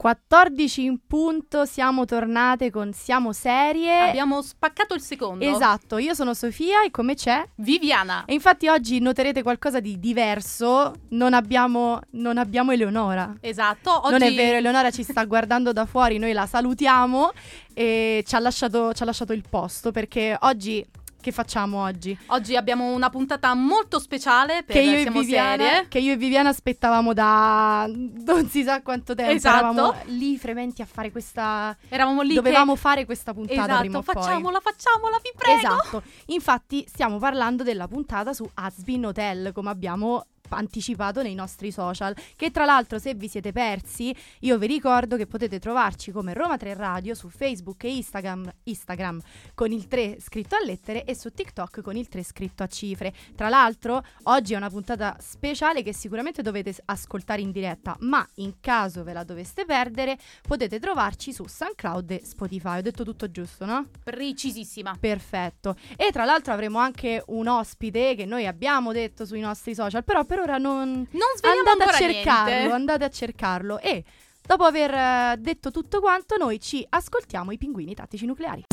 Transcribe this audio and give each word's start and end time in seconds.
14 0.00 0.82
in 0.82 0.98
punto, 1.06 1.66
siamo 1.66 2.06
tornate 2.06 2.70
con 2.70 2.90
Siamo 2.94 3.34
Serie. 3.34 4.08
Abbiamo 4.08 4.40
spaccato 4.40 4.94
il 4.94 5.02
secondo. 5.02 5.44
Esatto, 5.44 5.98
io 5.98 6.14
sono 6.14 6.32
Sofia 6.32 6.82
e 6.82 6.90
come 6.90 7.14
c'è? 7.14 7.46
Viviana. 7.56 8.24
E 8.24 8.32
infatti 8.32 8.66
oggi 8.66 8.98
noterete 8.98 9.42
qualcosa 9.42 9.78
di 9.78 10.00
diverso, 10.00 10.94
non 11.10 11.34
abbiamo, 11.34 12.00
non 12.12 12.38
abbiamo 12.38 12.72
Eleonora. 12.72 13.34
Esatto. 13.40 14.06
Oggi... 14.06 14.12
Non 14.12 14.22
è 14.22 14.32
vero, 14.32 14.56
Eleonora 14.56 14.90
ci 14.90 15.02
sta 15.02 15.22
guardando 15.26 15.70
da 15.74 15.84
fuori, 15.84 16.16
noi 16.16 16.32
la 16.32 16.46
salutiamo 16.46 17.32
e 17.74 18.24
ci 18.26 18.34
ha 18.34 18.38
lasciato, 18.38 18.94
ci 18.94 19.02
ha 19.02 19.04
lasciato 19.04 19.34
il 19.34 19.44
posto 19.50 19.90
perché 19.90 20.34
oggi 20.40 20.82
che 21.20 21.32
facciamo 21.32 21.82
oggi? 21.82 22.16
Oggi 22.26 22.56
abbiamo 22.56 22.92
una 22.92 23.10
puntata 23.10 23.54
molto 23.54 23.98
speciale 23.98 24.62
per 24.64 24.76
che 24.76 24.82
io, 24.82 24.96
e 24.96 25.10
Viviana, 25.10 25.62
Serie. 25.62 25.88
che 25.88 25.98
io 25.98 26.12
e 26.12 26.16
Viviana 26.16 26.48
aspettavamo 26.48 27.12
da 27.12 27.88
non 27.92 28.48
si 28.48 28.62
sa 28.62 28.82
quanto 28.82 29.14
tempo. 29.14 29.32
Esatto. 29.32 29.56
Eravamo 29.56 29.94
lì 30.06 30.38
frementi 30.38 30.82
a 30.82 30.86
fare 30.86 31.10
questa. 31.10 31.76
Eravamo 31.88 32.22
lì 32.22 32.34
Dovevamo 32.34 32.74
che... 32.74 32.78
fare 32.80 33.04
questa 33.04 33.32
puntata 33.32 33.78
prima 33.78 33.98
Esatto, 33.98 34.12
poi. 34.12 34.22
facciamola, 34.22 34.60
facciamola, 34.60 35.16
vi 35.22 35.30
prego. 35.36 35.58
Esatto. 35.58 36.02
Infatti, 36.26 36.84
stiamo 36.88 37.18
parlando 37.18 37.62
della 37.62 37.86
puntata 37.86 38.32
su 38.32 38.48
Asbin 38.54 39.06
Hotel, 39.06 39.52
come 39.52 39.70
abbiamo 39.70 40.24
anticipato 40.56 41.22
nei 41.22 41.34
nostri 41.34 41.70
social 41.72 42.14
che 42.36 42.50
tra 42.50 42.64
l'altro 42.64 42.98
se 42.98 43.14
vi 43.14 43.28
siete 43.28 43.52
persi 43.52 44.14
io 44.40 44.58
vi 44.58 44.66
ricordo 44.66 45.16
che 45.16 45.26
potete 45.26 45.58
trovarci 45.58 46.10
come 46.10 46.34
Roma 46.34 46.56
3 46.56 46.74
Radio 46.74 47.14
su 47.14 47.28
Facebook 47.28 47.84
e 47.84 47.94
Instagram, 47.94 48.50
Instagram 48.64 49.20
con 49.54 49.72
il 49.72 49.88
3 49.88 50.18
scritto 50.20 50.56
a 50.56 50.64
lettere 50.64 51.04
e 51.04 51.16
su 51.16 51.32
TikTok 51.32 51.80
con 51.80 51.96
il 51.96 52.08
3 52.08 52.22
scritto 52.22 52.62
a 52.62 52.66
cifre 52.66 53.12
tra 53.34 53.48
l'altro 53.48 54.04
oggi 54.24 54.54
è 54.54 54.56
una 54.56 54.70
puntata 54.70 55.16
speciale 55.20 55.82
che 55.82 55.94
sicuramente 55.94 56.42
dovete 56.42 56.74
ascoltare 56.86 57.40
in 57.40 57.50
diretta 57.50 57.96
ma 58.00 58.26
in 58.36 58.54
caso 58.60 59.04
ve 59.04 59.12
la 59.12 59.24
doveste 59.24 59.64
perdere 59.64 60.18
potete 60.42 60.78
trovarci 60.78 61.32
su 61.32 61.46
SoundCloud 61.46 62.10
e 62.10 62.22
Spotify 62.24 62.78
ho 62.78 62.82
detto 62.82 63.04
tutto 63.04 63.30
giusto 63.30 63.64
no? 63.64 63.86
Precisissima. 64.02 64.96
Perfetto. 64.98 65.76
E 65.96 66.10
tra 66.12 66.24
l'altro 66.24 66.52
avremo 66.52 66.78
anche 66.78 67.22
un 67.28 67.46
ospite 67.46 68.14
che 68.14 68.24
noi 68.24 68.46
abbiamo 68.46 68.92
detto 68.92 69.24
sui 69.24 69.40
nostri 69.40 69.74
social, 69.74 70.04
però 70.04 70.24
per 70.24 70.39
ora 70.40 70.58
non... 70.58 71.06
Non 71.10 71.30
andate 71.42 71.90
a 71.90 71.92
cercarlo, 71.92 72.50
niente. 72.50 72.72
andate 72.72 73.04
a 73.04 73.10
cercarlo. 73.10 73.78
E 73.80 74.04
dopo 74.42 74.64
aver 74.64 74.92
eh, 74.92 75.36
detto 75.38 75.70
tutto 75.70 76.00
quanto, 76.00 76.36
noi 76.36 76.60
ci 76.60 76.84
ascoltiamo 76.88 77.52
i 77.52 77.58
pinguini 77.58 77.94
tattici 77.94 78.26
nucleari. 78.26 78.64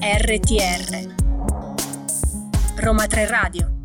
RTR 0.00 1.14
Roma 2.76 3.06
3 3.06 3.26
Radio 3.26 3.77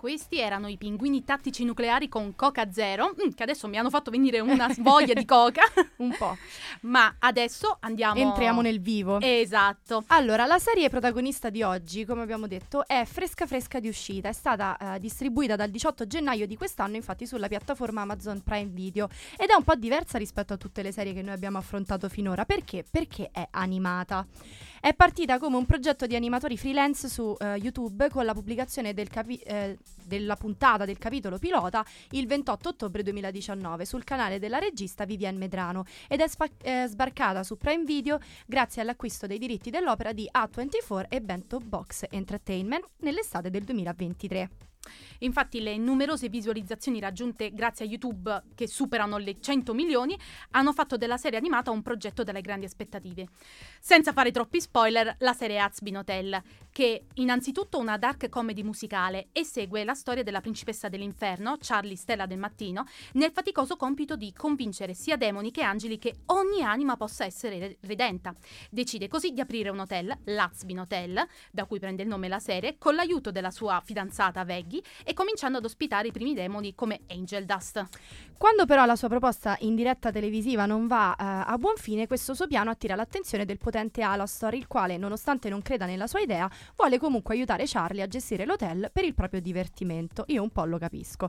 questi 0.00 0.38
erano 0.38 0.66
i 0.66 0.78
pinguini 0.78 1.24
tattici 1.24 1.62
nucleari 1.62 2.08
con 2.08 2.34
Coca 2.34 2.72
Zero, 2.72 3.08
mm, 3.10 3.32
che 3.34 3.42
adesso 3.42 3.68
mi 3.68 3.76
hanno 3.76 3.90
fatto 3.90 4.10
venire 4.10 4.40
una 4.40 4.66
voglia 4.80 5.12
di 5.12 5.26
Coca. 5.26 5.60
Un 5.96 6.16
po'. 6.16 6.38
Ma 6.82 7.16
adesso 7.18 7.76
andiamo... 7.80 8.18
Entriamo 8.18 8.62
nel 8.62 8.80
vivo. 8.80 9.20
Esatto. 9.20 10.04
Allora, 10.06 10.46
la 10.46 10.58
serie 10.58 10.88
protagonista 10.88 11.50
di 11.50 11.62
oggi, 11.62 12.06
come 12.06 12.22
abbiamo 12.22 12.46
detto, 12.46 12.86
è 12.86 13.04
fresca 13.04 13.46
fresca 13.46 13.78
di 13.78 13.88
uscita. 13.88 14.30
È 14.30 14.32
stata 14.32 14.78
eh, 14.78 14.98
distribuita 14.98 15.54
dal 15.54 15.68
18 15.68 16.06
gennaio 16.06 16.46
di 16.46 16.56
quest'anno, 16.56 16.96
infatti, 16.96 17.26
sulla 17.26 17.48
piattaforma 17.48 18.00
Amazon 18.00 18.40
Prime 18.42 18.70
Video. 18.70 19.06
Ed 19.36 19.50
è 19.50 19.54
un 19.54 19.64
po' 19.64 19.74
diversa 19.74 20.16
rispetto 20.16 20.54
a 20.54 20.56
tutte 20.56 20.80
le 20.80 20.92
serie 20.92 21.12
che 21.12 21.20
noi 21.20 21.34
abbiamo 21.34 21.58
affrontato 21.58 22.08
finora. 22.08 22.46
Perché? 22.46 22.86
Perché 22.90 23.28
è 23.30 23.46
animata. 23.50 24.26
È 24.82 24.94
partita 24.94 25.38
come 25.38 25.58
un 25.58 25.66
progetto 25.66 26.06
di 26.06 26.16
animatori 26.16 26.56
freelance 26.56 27.06
su 27.06 27.36
eh, 27.38 27.56
YouTube 27.56 28.08
con 28.08 28.24
la 28.24 28.32
pubblicazione 28.32 28.94
del 28.94 29.10
capi- 29.10 29.36
eh, 29.36 29.76
della 30.06 30.36
puntata 30.36 30.86
del 30.86 30.96
capitolo 30.96 31.36
pilota 31.36 31.84
il 32.12 32.26
28 32.26 32.70
ottobre 32.70 33.02
2019 33.02 33.84
sul 33.84 34.04
canale 34.04 34.38
della 34.38 34.58
regista 34.58 35.04
Vivienne 35.04 35.36
Medrano 35.36 35.84
ed 36.08 36.20
è 36.20 36.28
spa- 36.28 36.48
eh, 36.62 36.86
sbarcata 36.88 37.42
su 37.42 37.58
Prime 37.58 37.84
Video 37.84 38.20
grazie 38.46 38.80
all'acquisto 38.80 39.26
dei 39.26 39.36
diritti 39.36 39.68
dell'opera 39.68 40.14
di 40.14 40.26
A24 40.32 41.08
e 41.10 41.20
Bento 41.20 41.58
Box 41.58 42.06
Entertainment 42.08 42.86
nell'estate 43.00 43.50
del 43.50 43.64
2023. 43.64 44.69
Infatti 45.20 45.60
le 45.60 45.76
numerose 45.76 46.28
visualizzazioni 46.28 47.00
raggiunte 47.00 47.52
grazie 47.52 47.84
a 47.84 47.88
YouTube, 47.88 48.42
che 48.54 48.66
superano 48.66 49.18
le 49.18 49.38
100 49.40 49.74
milioni, 49.74 50.18
hanno 50.52 50.72
fatto 50.72 50.96
della 50.96 51.16
serie 51.16 51.38
animata 51.38 51.70
un 51.70 51.82
progetto 51.82 52.22
dalle 52.22 52.40
grandi 52.40 52.66
aspettative. 52.66 53.28
Senza 53.80 54.12
fare 54.12 54.30
troppi 54.30 54.60
spoiler, 54.60 55.16
la 55.18 55.32
serie 55.32 55.58
Hazbin 55.58 55.98
Hotel, 55.98 56.42
che 56.70 57.06
innanzitutto 57.14 57.78
è 57.78 57.80
una 57.80 57.98
dark 57.98 58.28
comedy 58.28 58.62
musicale 58.62 59.28
e 59.32 59.44
segue 59.44 59.84
la 59.84 59.94
storia 59.94 60.22
della 60.22 60.40
principessa 60.40 60.88
dell'inferno, 60.88 61.56
Charlie 61.60 61.96
Stella 61.96 62.26
del 62.26 62.38
Mattino, 62.38 62.84
nel 63.14 63.32
faticoso 63.32 63.76
compito 63.76 64.16
di 64.16 64.32
convincere 64.32 64.94
sia 64.94 65.16
demoni 65.16 65.50
che 65.50 65.62
angeli 65.62 65.98
che 65.98 66.20
ogni 66.26 66.62
anima 66.62 66.96
possa 66.96 67.24
essere 67.24 67.58
re- 67.58 67.76
redenta. 67.82 68.34
Decide 68.70 69.08
così 69.08 69.32
di 69.32 69.40
aprire 69.40 69.68
un 69.68 69.80
hotel, 69.80 70.16
l'Hazbin 70.24 70.80
Hotel, 70.80 71.26
da 71.50 71.66
cui 71.66 71.78
prende 71.78 72.02
il 72.02 72.08
nome 72.08 72.28
la 72.28 72.38
serie, 72.38 72.76
con 72.78 72.94
l'aiuto 72.94 73.30
della 73.30 73.50
sua 73.50 73.80
fidanzata 73.84 74.44
Veggie 74.70 74.82
e 75.04 75.12
cominciando 75.12 75.58
ad 75.58 75.64
ospitare 75.64 76.08
i 76.08 76.12
primi 76.12 76.32
demoni 76.34 76.74
come 76.74 77.00
Angel 77.08 77.44
Dust. 77.44 77.84
Quando 78.38 78.64
però 78.64 78.86
la 78.86 78.96
sua 78.96 79.08
proposta 79.08 79.56
in 79.60 79.74
diretta 79.74 80.10
televisiva 80.10 80.64
non 80.64 80.86
va 80.86 81.12
eh, 81.12 81.50
a 81.52 81.58
buon 81.58 81.76
fine, 81.76 82.06
questo 82.06 82.32
suo 82.32 82.46
piano 82.46 82.70
attira 82.70 82.94
l'attenzione 82.94 83.44
del 83.44 83.58
potente 83.58 84.00
Alastor, 84.02 84.54
il 84.54 84.66
quale, 84.66 84.96
nonostante 84.96 85.50
non 85.50 85.60
creda 85.60 85.84
nella 85.84 86.06
sua 86.06 86.20
idea, 86.20 86.48
vuole 86.76 86.98
comunque 86.98 87.34
aiutare 87.34 87.64
Charlie 87.66 88.02
a 88.02 88.06
gestire 88.06 88.46
l'hotel 88.46 88.90
per 88.92 89.04
il 89.04 89.14
proprio 89.14 89.40
divertimento. 89.40 90.24
Io 90.28 90.42
un 90.42 90.50
po' 90.50 90.64
lo 90.64 90.78
capisco. 90.78 91.28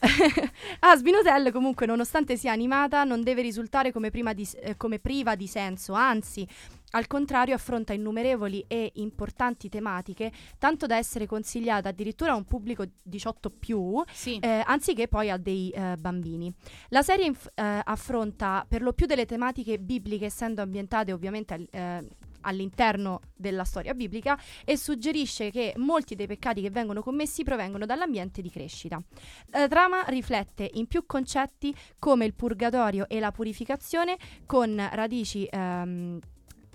Asbin 0.80 1.14
Hotel, 1.14 1.52
comunque, 1.52 1.86
nonostante 1.86 2.36
sia 2.36 2.52
animata, 2.52 3.04
non 3.04 3.22
deve 3.22 3.40
risultare 3.40 3.92
come, 3.92 4.10
di- 4.10 4.48
eh, 4.60 4.76
come 4.76 4.98
priva 4.98 5.34
di 5.34 5.46
senso, 5.46 5.94
anzi. 5.94 6.46
Al 6.94 7.06
contrario, 7.06 7.54
affronta 7.54 7.92
innumerevoli 7.92 8.64
e 8.68 8.92
importanti 8.96 9.68
tematiche, 9.68 10.30
tanto 10.58 10.86
da 10.86 10.96
essere 10.96 11.26
consigliata 11.26 11.88
addirittura 11.90 12.32
a 12.32 12.36
un 12.36 12.44
pubblico 12.44 12.84
18 13.02 13.50
più, 13.50 14.02
Sì. 14.12 14.38
eh, 14.38 14.62
anziché 14.64 15.08
poi 15.08 15.30
a 15.30 15.36
dei 15.38 15.70
eh, 15.70 15.96
bambini. 15.98 16.52
La 16.88 17.02
serie 17.02 17.26
inf- 17.26 17.50
eh, 17.54 17.80
affronta 17.84 18.64
per 18.68 18.82
lo 18.82 18.92
più 18.92 19.06
delle 19.06 19.24
tematiche 19.26 19.78
bibliche, 19.78 20.26
essendo 20.26 20.60
ambientate 20.62 21.12
ovviamente 21.12 21.54
al- 21.54 21.68
eh, 21.70 22.08
all'interno 22.44 23.20
della 23.36 23.62
storia 23.64 23.94
biblica, 23.94 24.36
e 24.64 24.76
suggerisce 24.76 25.50
che 25.52 25.74
molti 25.76 26.14
dei 26.16 26.26
peccati 26.26 26.60
che 26.60 26.70
vengono 26.70 27.00
commessi 27.00 27.44
provengono 27.44 27.86
dall'ambiente 27.86 28.42
di 28.42 28.50
crescita. 28.50 29.00
La 29.50 29.68
trama 29.68 30.02
riflette 30.08 30.68
in 30.74 30.88
più 30.88 31.04
concetti 31.06 31.72
come 32.00 32.24
il 32.24 32.34
purgatorio 32.34 33.08
e 33.08 33.20
la 33.20 33.30
purificazione, 33.30 34.16
con 34.44 34.76
radici. 34.92 35.46
ehm, 35.50 36.18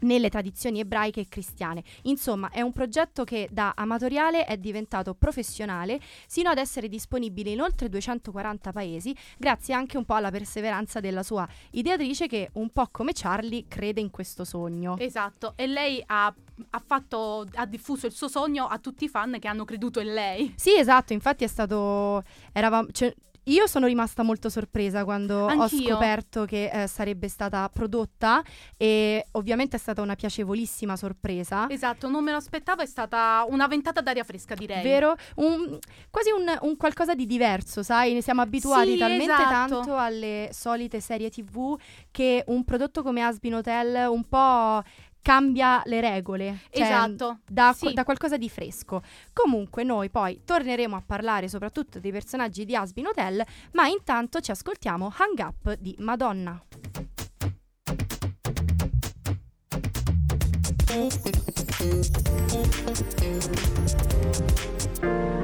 nelle 0.01 0.29
tradizioni 0.29 0.79
ebraiche 0.79 1.21
e 1.21 1.27
cristiane. 1.27 1.83
Insomma, 2.03 2.49
è 2.49 2.61
un 2.61 2.71
progetto 2.71 3.23
che 3.23 3.47
da 3.51 3.73
amatoriale 3.75 4.45
è 4.45 4.57
diventato 4.57 5.13
professionale 5.13 5.99
sino 6.27 6.49
ad 6.49 6.57
essere 6.57 6.87
disponibile 6.87 7.51
in 7.51 7.61
oltre 7.61 7.89
240 7.89 8.71
paesi, 8.71 9.15
grazie 9.37 9.73
anche 9.73 9.97
un 9.97 10.05
po' 10.05 10.15
alla 10.15 10.31
perseveranza 10.31 10.99
della 10.99 11.23
sua 11.23 11.47
ideatrice 11.71 12.27
che, 12.27 12.49
un 12.53 12.69
po' 12.69 12.87
come 12.91 13.11
Charlie, 13.13 13.65
crede 13.67 14.01
in 14.01 14.09
questo 14.09 14.43
sogno. 14.43 14.97
Esatto, 14.97 15.53
e 15.55 15.67
lei 15.67 16.01
ha, 16.05 16.33
ha 16.69 16.83
fatto, 16.85 17.45
ha 17.53 17.65
diffuso 17.65 18.05
il 18.05 18.13
suo 18.13 18.27
sogno 18.27 18.65
a 18.65 18.77
tutti 18.79 19.05
i 19.05 19.09
fan 19.09 19.37
che 19.39 19.47
hanno 19.47 19.65
creduto 19.65 19.99
in 19.99 20.13
lei. 20.13 20.53
Sì, 20.55 20.75
esatto, 20.75 21.13
infatti 21.13 21.43
è 21.43 21.47
stato... 21.47 22.23
Eravamo, 22.51 22.89
cioè, 22.91 23.13
io 23.47 23.67
sono 23.67 23.85
rimasta 23.85 24.23
molto 24.23 24.49
sorpresa 24.49 25.03
quando 25.03 25.43
ho 25.43 25.47
Anch'io. 25.47 25.89
scoperto 25.89 26.45
che 26.45 26.69
eh, 26.71 26.87
sarebbe 26.87 27.27
stata 27.27 27.69
prodotta 27.69 28.43
e 28.77 29.25
ovviamente 29.31 29.75
è 29.75 29.79
stata 29.79 30.01
una 30.01 30.15
piacevolissima 30.15 30.95
sorpresa. 30.95 31.67
Esatto, 31.69 32.09
non 32.09 32.23
me 32.23 32.31
lo 32.31 32.37
aspettavo, 32.37 32.81
è 32.81 32.85
stata 32.85 33.45
una 33.49 33.67
ventata 33.67 34.01
d'aria 34.01 34.23
fresca, 34.23 34.55
direi. 34.55 34.83
Vero? 34.83 35.15
Un- 35.35 35.77
quasi 36.09 36.31
un, 36.31 36.45
un 36.61 36.77
qualcosa 36.77 37.15
di 37.15 37.25
diverso, 37.25 37.83
sai? 37.83 38.13
Ne 38.13 38.21
siamo 38.21 38.41
abituati 38.41 38.91
Sì, 38.93 38.97
talmente 38.97 39.31
esatto. 39.31 39.49
tanto 39.81 39.95
alle 39.97 40.49
solite 40.51 40.99
serie 40.99 41.29
TV 41.29 41.77
che 42.11 42.43
un 42.47 42.63
prodotto 42.63 43.01
come 43.03 43.21
Asbin 43.21 43.55
Hotel 43.55 44.07
un 44.09 44.23
po' 44.25 44.81
cambia 45.27 45.81
le 45.83 45.99
regole. 45.99 46.59
Cioè, 46.69 46.83
Esatto, 46.83 47.39
Da, 47.45 47.73
sì. 47.73 47.91
da 47.91 48.05
qualcosa 48.05 48.37
di 48.37 48.47
fresco. 48.47 49.01
Comunque 49.33 49.83
noi 49.83 50.09
poi 50.09 50.41
torneremo 50.45 50.95
a 50.95 51.03
parlare 51.05 51.49
soprattutto 51.49 51.99
dei 51.99 52.11
personaggi 52.13 52.63
di 52.63 52.77
Asbin 52.77 53.07
Hotel, 53.07 53.43
ma 53.73 53.87
intanto 53.87 54.39
ci 54.39 54.51
ascoltiamo 54.51 55.11
Hang 55.17 55.39
Up 55.39 55.73
di 55.79 55.93
Madonna. 55.99 56.61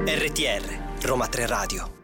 RTR, 0.06 1.06
Roma 1.06 1.26
3 1.28 1.46
Radio. 1.46 2.03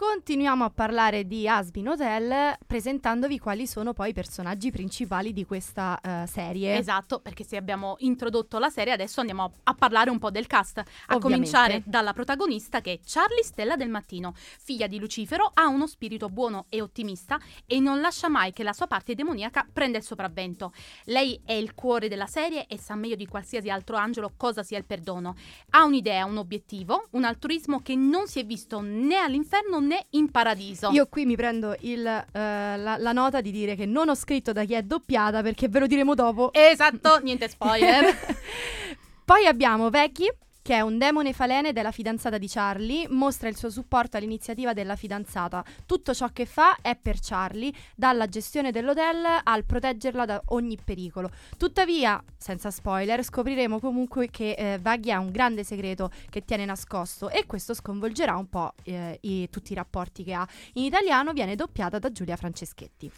Continuiamo 0.00 0.64
a 0.64 0.70
parlare 0.70 1.26
di 1.26 1.46
Asbin 1.46 1.88
Hotel 1.88 2.56
presentandovi 2.66 3.38
quali 3.38 3.66
sono 3.66 3.92
poi 3.92 4.08
i 4.08 4.12
personaggi 4.14 4.70
principali 4.70 5.34
di 5.34 5.44
questa 5.44 6.00
eh, 6.00 6.26
serie. 6.26 6.78
Esatto, 6.78 7.20
perché 7.20 7.44
se 7.44 7.58
abbiamo 7.58 7.96
introdotto 7.98 8.58
la 8.58 8.70
serie, 8.70 8.94
adesso 8.94 9.20
andiamo 9.20 9.44
a, 9.44 9.50
a 9.64 9.74
parlare 9.74 10.08
un 10.08 10.18
po' 10.18 10.30
del 10.30 10.46
cast. 10.46 10.78
A 10.78 10.82
Ovviamente. 11.16 11.20
cominciare 11.20 11.82
dalla 11.84 12.14
protagonista 12.14 12.80
che 12.80 12.94
è 12.94 13.00
Charlie 13.04 13.44
Stella 13.44 13.76
del 13.76 13.90
Mattino, 13.90 14.32
figlia 14.34 14.86
di 14.86 14.98
Lucifero, 14.98 15.50
ha 15.52 15.66
uno 15.66 15.86
spirito 15.86 16.30
buono 16.30 16.64
e 16.70 16.80
ottimista 16.80 17.38
e 17.66 17.78
non 17.78 18.00
lascia 18.00 18.30
mai 18.30 18.54
che 18.54 18.62
la 18.62 18.72
sua 18.72 18.86
parte 18.86 19.14
demoniaca 19.14 19.68
prenda 19.70 19.98
il 19.98 20.04
sopravvento. 20.04 20.72
Lei 21.04 21.42
è 21.44 21.52
il 21.52 21.74
cuore 21.74 22.08
della 22.08 22.26
serie 22.26 22.66
e 22.68 22.78
sa 22.78 22.94
meglio 22.94 23.16
di 23.16 23.26
qualsiasi 23.26 23.68
altro 23.68 23.96
angelo 23.96 24.32
cosa 24.34 24.62
sia 24.62 24.78
il 24.78 24.86
perdono. 24.86 25.34
Ha 25.72 25.84
un'idea, 25.84 26.24
un 26.24 26.38
obiettivo, 26.38 27.08
un 27.10 27.24
altruismo 27.24 27.80
che 27.82 27.94
non 27.94 28.28
si 28.28 28.40
è 28.40 28.46
visto 28.46 28.80
né 28.80 29.16
all'inferno 29.16 29.88
né 29.89 29.89
in 30.10 30.30
paradiso. 30.30 30.90
Io 30.90 31.06
qui 31.06 31.24
mi 31.24 31.36
prendo 31.36 31.76
il, 31.80 32.06
eh, 32.06 32.22
la, 32.32 32.96
la 32.98 33.12
nota 33.12 33.40
di 33.40 33.50
dire 33.50 33.74
che 33.74 33.86
non 33.86 34.08
ho 34.08 34.14
scritto 34.14 34.52
da 34.52 34.64
chi 34.64 34.74
è 34.74 34.82
doppiata 34.82 35.42
perché 35.42 35.68
ve 35.68 35.80
lo 35.80 35.86
diremo 35.86 36.14
dopo. 36.14 36.52
Esatto, 36.52 37.20
niente 37.22 37.48
spoiler. 37.48 38.04
Poi 39.24 39.46
abbiamo 39.46 39.90
Becky, 39.90 40.28
che 40.62 40.74
è 40.74 40.80
un 40.80 40.98
demone 40.98 41.32
falene 41.32 41.72
della 41.72 41.90
fidanzata 41.90 42.38
di 42.38 42.48
Charlie, 42.48 43.08
mostra 43.08 43.48
il 43.48 43.56
suo 43.56 43.70
supporto 43.70 44.16
all'iniziativa 44.16 44.72
della 44.72 44.96
fidanzata. 44.96 45.64
Tutto 45.86 46.14
ciò 46.14 46.28
che 46.32 46.46
fa 46.46 46.76
è 46.82 46.96
per 46.96 47.18
Charlie, 47.20 47.72
dalla 47.94 48.26
gestione 48.26 48.70
dell'hotel 48.70 49.24
al 49.42 49.64
proteggerla 49.64 50.24
da 50.24 50.42
ogni 50.48 50.78
pericolo. 50.82 51.30
Tuttavia, 51.56 52.22
senza 52.36 52.70
spoiler, 52.70 53.22
scopriremo 53.22 53.80
comunque 53.80 54.28
che 54.30 54.52
eh, 54.52 54.78
Vaghi 54.80 55.12
ha 55.12 55.18
un 55.18 55.30
grande 55.30 55.64
segreto 55.64 56.10
che 56.28 56.44
tiene 56.44 56.64
nascosto 56.64 57.30
e 57.30 57.46
questo 57.46 57.74
sconvolgerà 57.74 58.36
un 58.36 58.48
po' 58.48 58.74
eh, 58.84 59.18
i- 59.22 59.48
tutti 59.50 59.72
i 59.72 59.74
rapporti 59.74 60.24
che 60.24 60.34
ha. 60.34 60.46
In 60.74 60.84
italiano 60.84 61.32
viene 61.32 61.56
doppiata 61.56 61.98
da 61.98 62.10
Giulia 62.12 62.36
Franceschetti. 62.36 63.10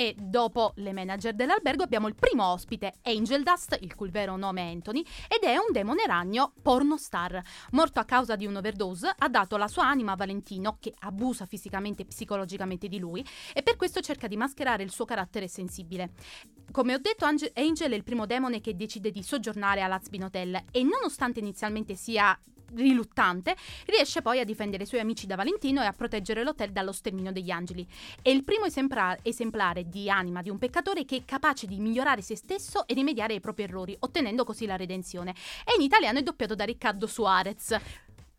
E 0.00 0.14
dopo 0.16 0.72
le 0.76 0.94
manager 0.94 1.34
dell'albergo 1.34 1.82
abbiamo 1.82 2.08
il 2.08 2.14
primo 2.14 2.46
ospite, 2.46 2.94
Angel 3.02 3.42
Dust, 3.42 3.76
il 3.82 3.94
cui 3.94 4.08
vero 4.08 4.34
nome 4.34 4.62
è 4.62 4.72
Anthony, 4.72 5.04
ed 5.28 5.42
è 5.42 5.58
un 5.58 5.72
demone 5.72 6.06
ragno 6.06 6.54
pornostar. 6.62 7.38
Morto 7.72 8.00
a 8.00 8.06
causa 8.06 8.34
di 8.34 8.46
un'overdose, 8.46 9.12
ha 9.18 9.28
dato 9.28 9.58
la 9.58 9.68
sua 9.68 9.86
anima 9.86 10.12
a 10.12 10.16
Valentino, 10.16 10.78
che 10.80 10.94
abusa 11.00 11.44
fisicamente 11.44 12.00
e 12.00 12.06
psicologicamente 12.06 12.88
di 12.88 12.98
lui, 12.98 13.22
e 13.52 13.62
per 13.62 13.76
questo 13.76 14.00
cerca 14.00 14.26
di 14.26 14.38
mascherare 14.38 14.82
il 14.82 14.90
suo 14.90 15.04
carattere 15.04 15.48
sensibile. 15.48 16.12
Come 16.72 16.94
ho 16.94 16.98
detto, 16.98 17.26
Ange- 17.26 17.52
Angel 17.54 17.92
è 17.92 17.94
il 17.94 18.02
primo 18.02 18.24
demone 18.24 18.62
che 18.62 18.74
decide 18.74 19.10
di 19.10 19.22
soggiornare 19.22 19.82
all'Azbin 19.82 20.24
Hotel 20.24 20.64
e 20.70 20.82
nonostante 20.82 21.40
inizialmente 21.40 21.94
sia 21.94 22.40
riluttante, 22.74 23.56
riesce 23.86 24.22
poi 24.22 24.40
a 24.40 24.44
difendere 24.44 24.84
i 24.84 24.86
suoi 24.86 25.00
amici 25.00 25.26
da 25.26 25.36
Valentino 25.36 25.82
e 25.82 25.86
a 25.86 25.92
proteggere 25.92 26.42
l'hotel 26.42 26.70
dallo 26.70 26.92
sterminio 26.92 27.32
degli 27.32 27.50
angeli. 27.50 27.86
È 28.20 28.28
il 28.28 28.44
primo 28.44 28.64
esempra- 28.64 29.16
esemplare 29.22 29.88
di 29.88 30.10
anima 30.10 30.42
di 30.42 30.50
un 30.50 30.58
peccatore 30.58 31.04
che 31.04 31.16
è 31.16 31.24
capace 31.24 31.66
di 31.66 31.78
migliorare 31.78 32.22
se 32.22 32.36
stesso 32.36 32.86
e 32.86 32.94
rimediare 32.94 33.34
ai 33.34 33.40
propri 33.40 33.64
errori, 33.64 33.96
ottenendo 34.00 34.44
così 34.44 34.66
la 34.66 34.76
redenzione. 34.76 35.34
E 35.64 35.74
in 35.76 35.82
italiano 35.82 36.18
è 36.18 36.22
doppiato 36.22 36.54
da 36.54 36.64
Riccardo 36.64 37.06
Suarez. 37.06 37.76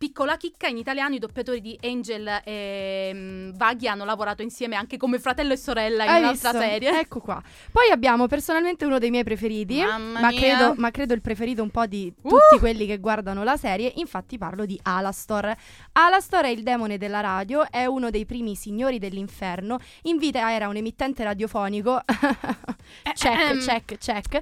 Piccola 0.01 0.35
chicca, 0.35 0.65
in 0.65 0.77
italiano 0.77 1.13
i 1.13 1.19
doppiatori 1.19 1.61
di 1.61 1.77
Angel 1.83 2.41
e 2.43 3.11
mm, 3.13 3.51
Vaghi 3.51 3.87
hanno 3.87 4.03
lavorato 4.03 4.41
insieme 4.41 4.75
anche 4.75 4.97
come 4.97 5.19
fratello 5.19 5.53
e 5.53 5.57
sorella 5.57 6.05
in 6.05 6.09
Hai 6.09 6.21
un'altra 6.23 6.53
visto? 6.53 6.65
serie. 6.65 6.99
Ecco 7.01 7.19
qua. 7.19 7.39
Poi 7.71 7.91
abbiamo 7.91 8.25
personalmente 8.25 8.83
uno 8.85 8.97
dei 8.97 9.11
miei 9.11 9.23
preferiti, 9.23 9.79
ma 9.79 10.31
credo, 10.33 10.73
ma 10.77 10.89
credo 10.89 11.13
il 11.13 11.21
preferito 11.21 11.61
un 11.61 11.69
po' 11.69 11.85
di 11.85 12.11
Uh! 12.23 12.29
tutti 12.29 12.57
quelli 12.59 12.87
che 12.87 12.97
guardano 12.97 13.43
la 13.43 13.57
serie. 13.57 13.91
Infatti 13.97 14.39
parlo 14.39 14.65
di 14.65 14.79
Alastor. 14.81 15.55
Alastor 15.91 16.45
è 16.45 16.49
il 16.49 16.63
demone 16.63 16.97
della 16.97 17.19
radio, 17.19 17.69
è 17.69 17.85
uno 17.85 18.09
dei 18.09 18.25
primi 18.25 18.55
signori 18.55 18.97
dell'inferno. 18.97 19.77
In 20.05 20.17
vita 20.17 20.51
era 20.51 20.67
un 20.67 20.77
emittente 20.77 21.23
radiofonico. 21.23 22.01
check, 23.13 23.39
Ehem. 23.39 23.59
check, 23.59 23.97
check. 23.99 24.39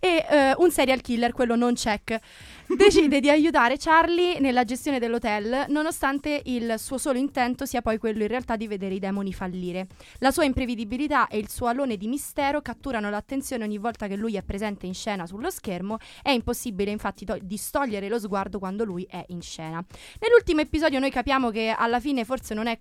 E 0.00 0.24
eh, 0.26 0.54
un 0.56 0.70
serial 0.70 1.02
killer, 1.02 1.32
quello 1.32 1.54
non 1.54 1.74
check. 1.74 2.18
Decide 2.66 3.20
di 3.20 3.28
aiutare 3.28 3.76
Charlie 3.76 4.38
nella 4.40 4.64
gestione 4.64 4.98
dell'hotel, 4.98 5.66
nonostante 5.68 6.42
il 6.46 6.74
suo 6.78 6.96
solo 6.96 7.18
intento 7.18 7.66
sia 7.66 7.82
poi 7.82 7.98
quello 7.98 8.22
in 8.22 8.28
realtà 8.28 8.56
di 8.56 8.66
vedere 8.66 8.94
i 8.94 8.98
demoni 8.98 9.32
fallire. 9.32 9.86
La 10.18 10.30
sua 10.30 10.44
imprevedibilità 10.44 11.26
e 11.26 11.38
il 11.38 11.48
suo 11.48 11.66
alone 11.66 11.96
di 11.96 12.06
mistero 12.06 12.62
catturano 12.62 13.10
l'attenzione 13.10 13.64
ogni 13.64 13.78
volta 13.78 14.06
che 14.06 14.16
lui 14.16 14.36
è 14.36 14.42
presente 14.42 14.86
in 14.86 14.94
scena 14.94 15.26
sullo 15.26 15.50
schermo. 15.50 15.98
È 16.22 16.30
impossibile 16.30 16.90
infatti 16.90 17.24
to- 17.24 17.38
distogliere 17.42 18.08
lo 18.08 18.18
sguardo 18.18 18.58
quando 18.58 18.84
lui 18.84 19.06
è 19.08 19.24
in 19.28 19.42
scena. 19.42 19.84
Nell'ultimo 20.20 20.60
episodio 20.60 20.98
noi 20.98 21.10
capiamo 21.10 21.50
che 21.50 21.74
alla 21.76 22.00
fine 22.00 22.24
forse 22.24 22.54
non 22.54 22.66
è 22.68 22.78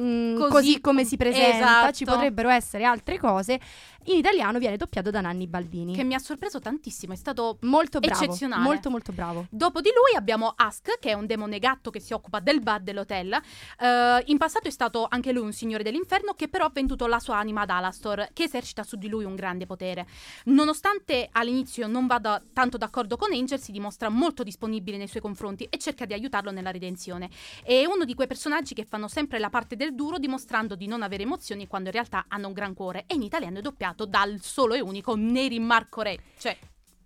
mm, 0.00 0.36
Così 0.36 0.50
così, 0.50 0.80
come 0.80 1.04
si 1.04 1.16
presenta, 1.16 1.56
esatto. 1.56 1.92
ci 1.92 2.04
potrebbero 2.04 2.48
essere 2.48 2.84
altre 2.84 3.18
cose. 3.18 3.60
In 4.06 4.16
italiano 4.16 4.58
viene 4.58 4.76
doppiato 4.76 5.10
da 5.10 5.22
Nanni 5.22 5.46
Baldini. 5.46 5.94
Che 5.94 6.04
mi 6.04 6.12
ha 6.12 6.18
sorpreso 6.18 6.58
tantissimo, 6.58 7.14
è 7.14 7.16
stato 7.16 7.56
molto 7.62 8.00
bravo, 8.00 8.22
eccezionale. 8.22 8.62
molto 8.62 8.90
molto 8.90 9.12
bravo. 9.12 9.46
Dopo 9.48 9.80
di 9.80 9.88
lui 9.88 10.14
abbiamo 10.14 10.52
Ask, 10.54 10.98
che 10.98 11.10
è 11.10 11.12
un 11.14 11.24
demone 11.24 11.58
gatto 11.58 11.88
che 11.88 12.00
si 12.00 12.12
occupa 12.12 12.40
del 12.40 12.60
bar 12.60 12.82
dell'hotel. 12.82 13.32
Eh, 13.32 14.22
in 14.26 14.36
passato 14.36 14.68
è 14.68 14.70
stato 14.70 15.06
anche 15.08 15.32
lui 15.32 15.44
un 15.44 15.54
signore 15.54 15.82
dell'inferno 15.82 16.34
che 16.34 16.48
però 16.48 16.66
ha 16.66 16.70
venduto 16.70 17.06
la 17.06 17.18
sua 17.18 17.38
anima 17.38 17.62
ad 17.62 17.70
Alastor, 17.70 18.28
che 18.34 18.42
esercita 18.42 18.82
su 18.82 18.96
di 18.96 19.08
lui 19.08 19.24
un 19.24 19.34
grande 19.36 19.64
potere. 19.64 20.06
Nonostante 20.44 21.30
all'inizio 21.32 21.86
non 21.86 22.06
vada 22.06 22.42
tanto 22.52 22.76
d'accordo 22.76 23.16
con 23.16 23.32
Angel, 23.32 23.58
si 23.58 23.72
dimostra 23.72 24.10
molto 24.10 24.42
disponibile 24.42 24.98
nei 24.98 25.08
suoi 25.08 25.22
confronti 25.22 25.64
e 25.64 25.78
cerca 25.78 26.04
di 26.04 26.12
aiutarlo 26.12 26.50
nella 26.50 26.70
redenzione. 26.70 27.30
È 27.62 27.86
uno 27.86 28.04
di 28.04 28.12
quei 28.12 28.26
personaggi 28.26 28.74
che 28.74 28.84
fanno 28.84 29.08
sempre 29.08 29.38
la 29.38 29.48
parte 29.48 29.76
del 29.76 29.94
duro, 29.94 30.18
dimostrando 30.18 30.74
di 30.74 30.86
non 30.86 31.00
avere 31.00 31.22
emozioni 31.22 31.66
quando 31.66 31.88
in 31.88 31.94
realtà 31.94 32.26
hanno 32.28 32.48
un 32.48 32.52
gran 32.52 32.74
cuore. 32.74 33.04
E 33.06 33.14
in 33.14 33.22
italiano 33.22 33.60
è 33.60 33.62
doppiato 33.62 33.93
dal 34.04 34.40
solo 34.40 34.74
e 34.74 34.80
unico 34.80 35.14
Neri 35.14 35.60
Marco 35.60 36.02
Re. 36.02 36.18
Cioè, 36.38 36.56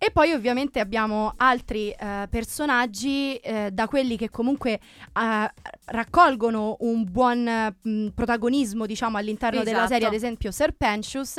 E 0.01 0.11
poi 0.11 0.31
ovviamente 0.31 0.79
abbiamo 0.79 1.33
altri 1.35 1.91
eh, 1.91 2.27
personaggi, 2.29 3.35
eh, 3.35 3.69
da 3.71 3.85
quelli 3.87 4.15
che 4.17 4.29
comunque 4.29 4.71
eh, 4.71 5.53
raccolgono 5.85 6.77
un 6.79 7.03
buon 7.03 7.75
mh, 7.81 8.07
protagonismo, 8.15 8.85
diciamo, 8.85 9.17
all'interno 9.17 9.59
della 9.63 9.79
Esatto. 9.79 9.91
serie, 9.93 10.07
ad 10.07 10.13
esempio 10.13 10.51
Serpentius, 10.51 11.35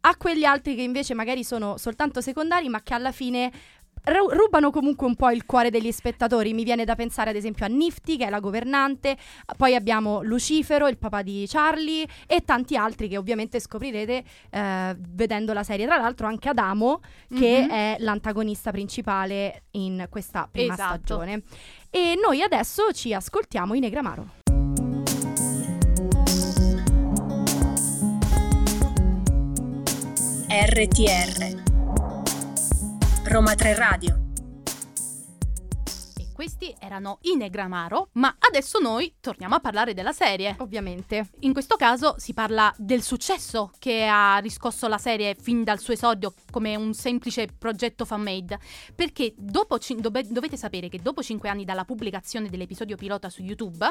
a 0.00 0.16
quegli 0.16 0.44
altri 0.44 0.76
che 0.76 0.82
invece 0.82 1.14
magari 1.14 1.42
sono 1.42 1.78
soltanto 1.78 2.20
secondari, 2.20 2.68
ma 2.68 2.80
che 2.82 2.94
alla 2.94 3.10
fine 3.12 3.50
ru- 4.06 4.30
rubano 4.32 4.70
comunque 4.70 5.06
un 5.06 5.14
po' 5.16 5.30
il 5.30 5.44
cuore 5.46 5.70
degli 5.70 5.90
spettatori. 5.92 6.52
Mi 6.52 6.64
viene 6.64 6.84
da 6.84 6.94
pensare 6.94 7.30
ad 7.30 7.36
esempio 7.36 7.64
a 7.64 7.68
Nifty, 7.68 8.16
che 8.16 8.26
è 8.26 8.30
la 8.30 8.40
governante, 8.40 9.16
poi 9.56 9.74
abbiamo 9.74 10.22
Lucifero, 10.22 10.88
il 10.88 10.98
papà 10.98 11.22
di 11.22 11.44
Charlie, 11.48 12.06
e 12.26 12.42
tanti 12.44 12.76
altri 12.76 13.08
che 13.08 13.16
ovviamente 13.18 13.60
scoprirete 13.60 14.24
eh, 14.50 14.96
vedendo 14.98 15.52
la 15.52 15.62
serie. 15.62 15.86
Tra 15.86 15.96
l'altro 15.98 16.26
anche 16.26 16.48
Adamo, 16.48 17.00
che 17.34 17.62
Mhm. 17.62 17.68
è 17.70 17.96
l'antagonista 18.00 18.70
principale 18.70 19.64
in 19.72 20.06
questa 20.10 20.48
prima 20.50 20.74
Esatto. 20.74 20.98
stagione. 21.04 21.42
E 21.90 22.18
noi 22.20 22.42
adesso 22.42 22.92
ci 22.92 23.12
ascoltiamo 23.14 23.74
in 23.74 23.80
Negramaro. 23.80 24.28
RTR 30.48 31.65
Roma 33.28 33.56
3 33.56 33.74
Radio 33.74 34.20
E 36.16 36.28
questi 36.32 36.72
erano 36.78 37.18
i 37.22 37.34
Negramaro, 37.34 38.10
ma 38.12 38.36
adesso 38.38 38.78
noi 38.78 39.16
torniamo 39.20 39.56
a 39.56 39.60
parlare 39.60 39.94
della 39.94 40.12
serie. 40.12 40.54
Ovviamente. 40.60 41.30
In 41.40 41.52
questo 41.52 41.74
caso 41.74 42.14
si 42.18 42.34
parla 42.34 42.72
del 42.78 43.02
successo 43.02 43.72
che 43.80 44.06
ha 44.06 44.38
riscosso 44.38 44.86
la 44.86 44.98
serie 44.98 45.34
fin 45.34 45.64
dal 45.64 45.80
suo 45.80 45.94
esordio 45.94 46.34
come 46.52 46.76
un 46.76 46.94
semplice 46.94 47.48
progetto 47.58 48.04
fan-made. 48.04 48.60
Perché 48.94 49.34
dopo 49.36 49.78
cin- 49.78 50.00
dove- 50.00 50.28
dovete 50.28 50.56
sapere 50.56 50.88
che 50.88 51.00
dopo 51.02 51.20
5 51.20 51.48
anni 51.48 51.64
dalla 51.64 51.84
pubblicazione 51.84 52.48
dell'episodio 52.48 52.94
pilota 52.94 53.28
su 53.28 53.42
YouTube, 53.42 53.90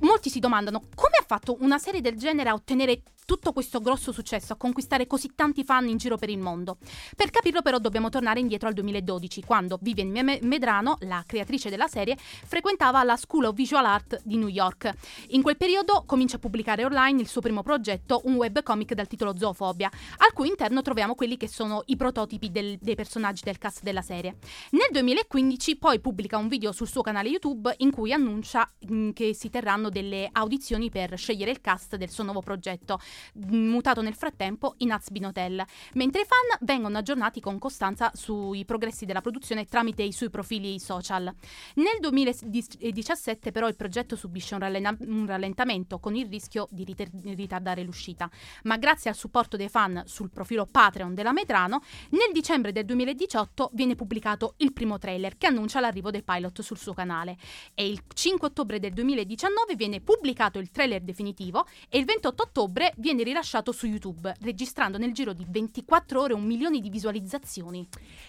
molti 0.00 0.30
si 0.30 0.38
domandano 0.38 0.82
come 0.94 1.16
ha 1.18 1.24
fatto 1.26 1.56
una 1.60 1.78
serie 1.78 2.00
del 2.00 2.16
genere 2.16 2.50
a 2.50 2.54
ottenere 2.54 3.02
tutto 3.30 3.52
questo 3.52 3.78
grosso 3.78 4.10
successo 4.10 4.54
a 4.54 4.56
conquistare 4.56 5.06
così 5.06 5.30
tanti 5.36 5.62
fan 5.62 5.86
in 5.86 5.98
giro 5.98 6.16
per 6.16 6.30
il 6.30 6.38
mondo? 6.38 6.78
Per 7.14 7.30
capirlo 7.30 7.62
però 7.62 7.78
dobbiamo 7.78 8.08
tornare 8.08 8.40
indietro 8.40 8.66
al 8.66 8.74
2012, 8.74 9.42
quando 9.42 9.78
Vivian 9.80 10.10
Medrano, 10.42 10.96
la 11.02 11.22
creatrice 11.24 11.70
della 11.70 11.86
serie, 11.86 12.16
frequentava 12.18 13.04
la 13.04 13.16
School 13.16 13.44
of 13.44 13.54
Visual 13.54 13.84
Art 13.84 14.20
di 14.24 14.36
New 14.36 14.48
York. 14.48 14.92
In 15.28 15.42
quel 15.42 15.56
periodo 15.56 16.02
comincia 16.06 16.36
a 16.36 16.38
pubblicare 16.40 16.84
online 16.84 17.20
il 17.20 17.28
suo 17.28 17.40
primo 17.40 17.62
progetto, 17.62 18.22
un 18.24 18.34
webcomic 18.34 18.94
dal 18.94 19.06
titolo 19.06 19.36
Zoofobia, 19.38 19.88
al 20.16 20.32
cui 20.32 20.48
interno 20.48 20.82
troviamo 20.82 21.14
quelli 21.14 21.36
che 21.36 21.46
sono 21.46 21.84
i 21.86 21.94
prototipi 21.94 22.50
del, 22.50 22.78
dei 22.80 22.96
personaggi 22.96 23.42
del 23.44 23.58
cast 23.58 23.84
della 23.84 24.02
serie. 24.02 24.38
Nel 24.70 24.88
2015 24.90 25.76
poi 25.76 26.00
pubblica 26.00 26.36
un 26.36 26.48
video 26.48 26.72
sul 26.72 26.88
suo 26.88 27.02
canale 27.02 27.28
YouTube 27.28 27.72
in 27.76 27.92
cui 27.92 28.12
annuncia 28.12 28.68
che 29.14 29.34
si 29.34 29.50
terranno 29.50 29.88
delle 29.88 30.28
audizioni 30.32 30.90
per 30.90 31.16
scegliere 31.16 31.52
il 31.52 31.60
cast 31.60 31.94
del 31.94 32.10
suo 32.10 32.24
nuovo 32.24 32.40
progetto, 32.40 32.98
mutato 33.34 34.02
nel 34.02 34.14
frattempo 34.14 34.74
in 34.78 34.92
Azbin 34.92 35.26
Hotel, 35.26 35.64
mentre 35.94 36.22
i 36.22 36.24
fan 36.24 36.66
vengono 36.66 36.98
aggiornati 36.98 37.40
con 37.40 37.58
costanza 37.58 38.10
sui 38.14 38.64
progressi 38.64 39.04
della 39.04 39.20
produzione 39.20 39.66
tramite 39.66 40.02
i 40.02 40.12
suoi 40.12 40.30
profili 40.30 40.78
social. 40.78 41.32
Nel 41.74 41.98
2017 42.00 43.52
però 43.52 43.68
il 43.68 43.76
progetto 43.76 44.16
subisce 44.16 44.54
un, 44.54 44.60
rallena- 44.60 44.96
un 45.00 45.26
rallentamento 45.26 45.98
con 45.98 46.16
il 46.16 46.28
rischio 46.28 46.68
di 46.70 46.84
riter- 46.84 47.10
ritardare 47.34 47.82
l'uscita, 47.82 48.30
ma 48.64 48.76
grazie 48.76 49.10
al 49.10 49.16
supporto 49.16 49.56
dei 49.56 49.68
fan 49.68 50.02
sul 50.06 50.30
profilo 50.30 50.66
Patreon 50.66 51.14
della 51.14 51.32
Medrano, 51.32 51.82
nel 52.10 52.32
dicembre 52.32 52.72
del 52.72 52.84
2018 52.84 53.70
viene 53.72 53.94
pubblicato 53.94 54.54
il 54.58 54.72
primo 54.72 54.98
trailer 54.98 55.36
che 55.36 55.46
annuncia 55.46 55.80
l'arrivo 55.80 56.10
del 56.10 56.24
pilot 56.24 56.62
sul 56.62 56.78
suo 56.78 56.94
canale. 56.94 57.36
E 57.74 57.88
il 57.88 58.02
5 58.12 58.48
ottobre 58.48 58.78
del 58.78 58.92
2019 58.92 59.74
viene 59.76 60.00
pubblicato 60.00 60.58
il 60.58 60.70
trailer 60.70 61.02
definitivo 61.02 61.66
e 61.88 61.98
il 61.98 62.04
28 62.04 62.42
ottobre 62.42 62.92
viene 62.96 63.09
rilasciato 63.18 63.72
su 63.72 63.86
YouTube, 63.86 64.34
registrando 64.40 64.96
nel 64.98 65.12
giro 65.12 65.32
di 65.32 65.44
24 65.48 66.20
ore 66.20 66.34
un 66.34 66.44
milione 66.44 66.80
di 66.80 66.88
visualizzazioni. 66.88 67.86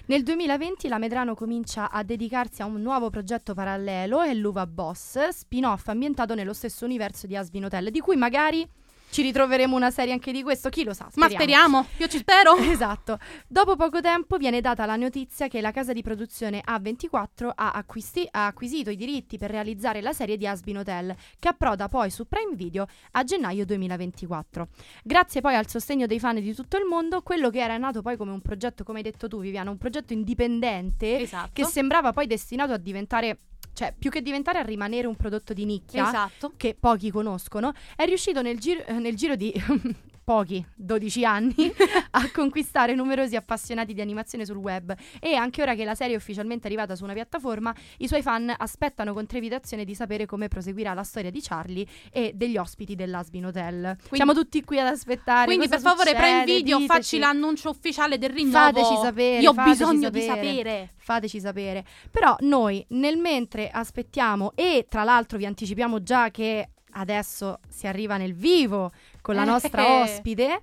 Nel 0.07 0.23
2020 0.23 0.87
la 0.87 0.97
Medrano 0.97 1.35
comincia 1.35 1.91
a 1.91 2.03
dedicarsi 2.03 2.61
a 2.61 2.65
un 2.65 2.81
nuovo 2.81 3.09
progetto 3.09 3.53
parallelo, 3.53 4.21
è 4.21 4.33
Luva 4.33 4.67
Boss, 4.67 5.27
spin-off 5.29 5.87
ambientato 5.87 6.35
nello 6.35 6.53
stesso 6.53 6.85
universo 6.85 7.27
di 7.27 7.35
Asbin 7.35 7.65
Hotel, 7.65 7.91
di 7.91 7.99
cui 7.99 8.15
magari 8.15 8.67
ci 9.11 9.21
ritroveremo 9.21 9.75
una 9.75 9.91
serie 9.91 10.13
anche 10.13 10.31
di 10.31 10.41
questo, 10.41 10.69
chi 10.69 10.83
lo 10.83 10.93
sa. 10.93 11.07
Speriamo. 11.09 11.27
Ma 11.27 11.29
speriamo, 11.29 11.85
io 11.97 12.07
ci 12.07 12.17
spero. 12.17 12.55
esatto. 12.71 13.19
Dopo 13.45 13.75
poco 13.75 14.01
tempo 14.01 14.37
viene 14.37 14.61
data 14.61 14.85
la 14.85 14.95
notizia 14.95 15.47
che 15.47 15.61
la 15.61 15.71
casa 15.71 15.93
di 15.93 16.01
produzione 16.01 16.63
A24 16.65 17.51
ha, 17.53 17.71
acquisti- 17.71 18.27
ha 18.31 18.47
acquisito 18.47 18.89
i 18.89 18.95
diritti 18.95 19.37
per 19.37 19.51
realizzare 19.51 20.01
la 20.01 20.13
serie 20.13 20.37
di 20.37 20.47
Asbin 20.47 20.77
Hotel, 20.77 21.15
che 21.37 21.47
approda 21.49 21.89
poi 21.89 22.09
su 22.09 22.25
Prime 22.25 22.55
Video 22.55 22.87
a 23.11 23.23
gennaio 23.23 23.65
2024. 23.65 24.67
Grazie 25.03 25.41
poi 25.41 25.55
al 25.55 25.67
sostegno 25.67 26.07
dei 26.07 26.19
fan 26.19 26.35
di 26.35 26.55
tutto 26.55 26.77
il 26.77 26.85
mondo, 26.85 27.21
quello 27.21 27.49
che 27.49 27.59
era 27.59 27.77
nato 27.77 28.01
poi 28.01 28.15
come 28.15 28.31
un 28.31 28.41
progetto, 28.41 28.83
come 28.85 28.99
hai 28.99 29.03
detto 29.03 29.27
tu 29.27 29.41
Viviana, 29.41 29.69
un 29.69 29.77
progetto 29.77 30.13
indipendente 30.13 31.19
esatto. 31.19 31.51
che 31.53 31.65
sembrava 31.65 32.13
poi 32.13 32.27
destinato 32.27 32.71
a 32.71 32.77
diventare 32.77 33.37
cioè 33.73 33.93
più 33.97 34.09
che 34.09 34.21
diventare 34.21 34.59
a 34.59 34.63
rimanere 34.63 35.07
un 35.07 35.15
prodotto 35.15 35.53
di 35.53 35.65
nicchia 35.65 36.07
esatto. 36.07 36.53
che 36.57 36.75
pochi 36.79 37.11
conoscono, 37.11 37.73
è 37.95 38.05
riuscito 38.05 38.41
nel 38.41 38.59
giro, 38.59 38.83
nel 38.99 39.15
giro 39.15 39.35
di 39.35 39.53
pochi, 40.23 40.65
12 40.75 41.25
anni, 41.25 41.53
a 42.11 42.31
conquistare 42.31 42.95
numerosi 42.95 43.35
appassionati 43.35 43.93
di 43.93 44.01
animazione 44.01 44.45
sul 44.45 44.57
web 44.57 44.95
e 45.19 45.35
anche 45.35 45.61
ora 45.61 45.75
che 45.75 45.83
la 45.83 45.95
serie 45.95 46.15
è 46.15 46.17
ufficialmente 46.17 46.67
arrivata 46.67 46.95
su 46.95 47.03
una 47.03 47.13
piattaforma, 47.13 47.73
i 47.97 48.07
suoi 48.07 48.21
fan 48.21 48.53
aspettano 48.55 49.13
con 49.13 49.25
trepidazione 49.25 49.85
di 49.85 49.95
sapere 49.95 50.25
come 50.25 50.47
proseguirà 50.47 50.93
la 50.93 51.03
storia 51.03 51.31
di 51.31 51.41
Charlie 51.41 51.85
e 52.11 52.31
degli 52.35 52.57
ospiti 52.57 52.95
dell'Asbin 52.95 53.47
Hotel. 53.47 53.95
Quindi, 53.97 54.15
Siamo 54.15 54.33
tutti 54.33 54.63
qui 54.63 54.79
ad 54.79 54.87
aspettare. 54.87 55.45
Quindi 55.45 55.67
per 55.67 55.79
favore 55.79 56.13
Prime 56.13 56.43
Video, 56.45 56.77
diteci. 56.77 56.85
facci 56.85 57.17
l'annuncio 57.17 57.69
ufficiale 57.69 58.17
del 58.17 58.29
rinnovo. 58.29 58.57
Fateci 58.57 58.95
sapere. 59.01 59.41
Io 59.41 59.49
ho 59.49 59.53
bisogno 59.53 60.01
sapere. 60.03 60.11
di 60.11 60.21
sapere. 60.21 60.93
Fateci 60.97 61.39
sapere. 61.39 61.85
Però 62.09 62.35
noi 62.41 62.85
nel 62.89 63.17
mentre 63.17 63.69
aspettiamo 63.69 64.53
e 64.55 64.85
tra 64.89 65.03
l'altro 65.03 65.37
vi 65.37 65.45
anticipiamo 65.45 66.01
già 66.03 66.29
che 66.29 66.69
adesso 66.91 67.59
si 67.69 67.87
arriva 67.87 68.17
nel 68.17 68.33
vivo 68.33 68.91
con 69.21 69.35
la 69.35 69.43
nostra 69.43 69.85
eh. 69.85 70.01
ospite, 70.01 70.59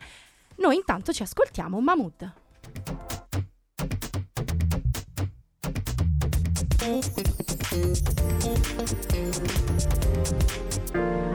noi 0.57 0.77
intanto 0.77 1.13
ci 1.13 1.23
ascoltiamo 1.23 1.81
Mahmood. 1.81 2.33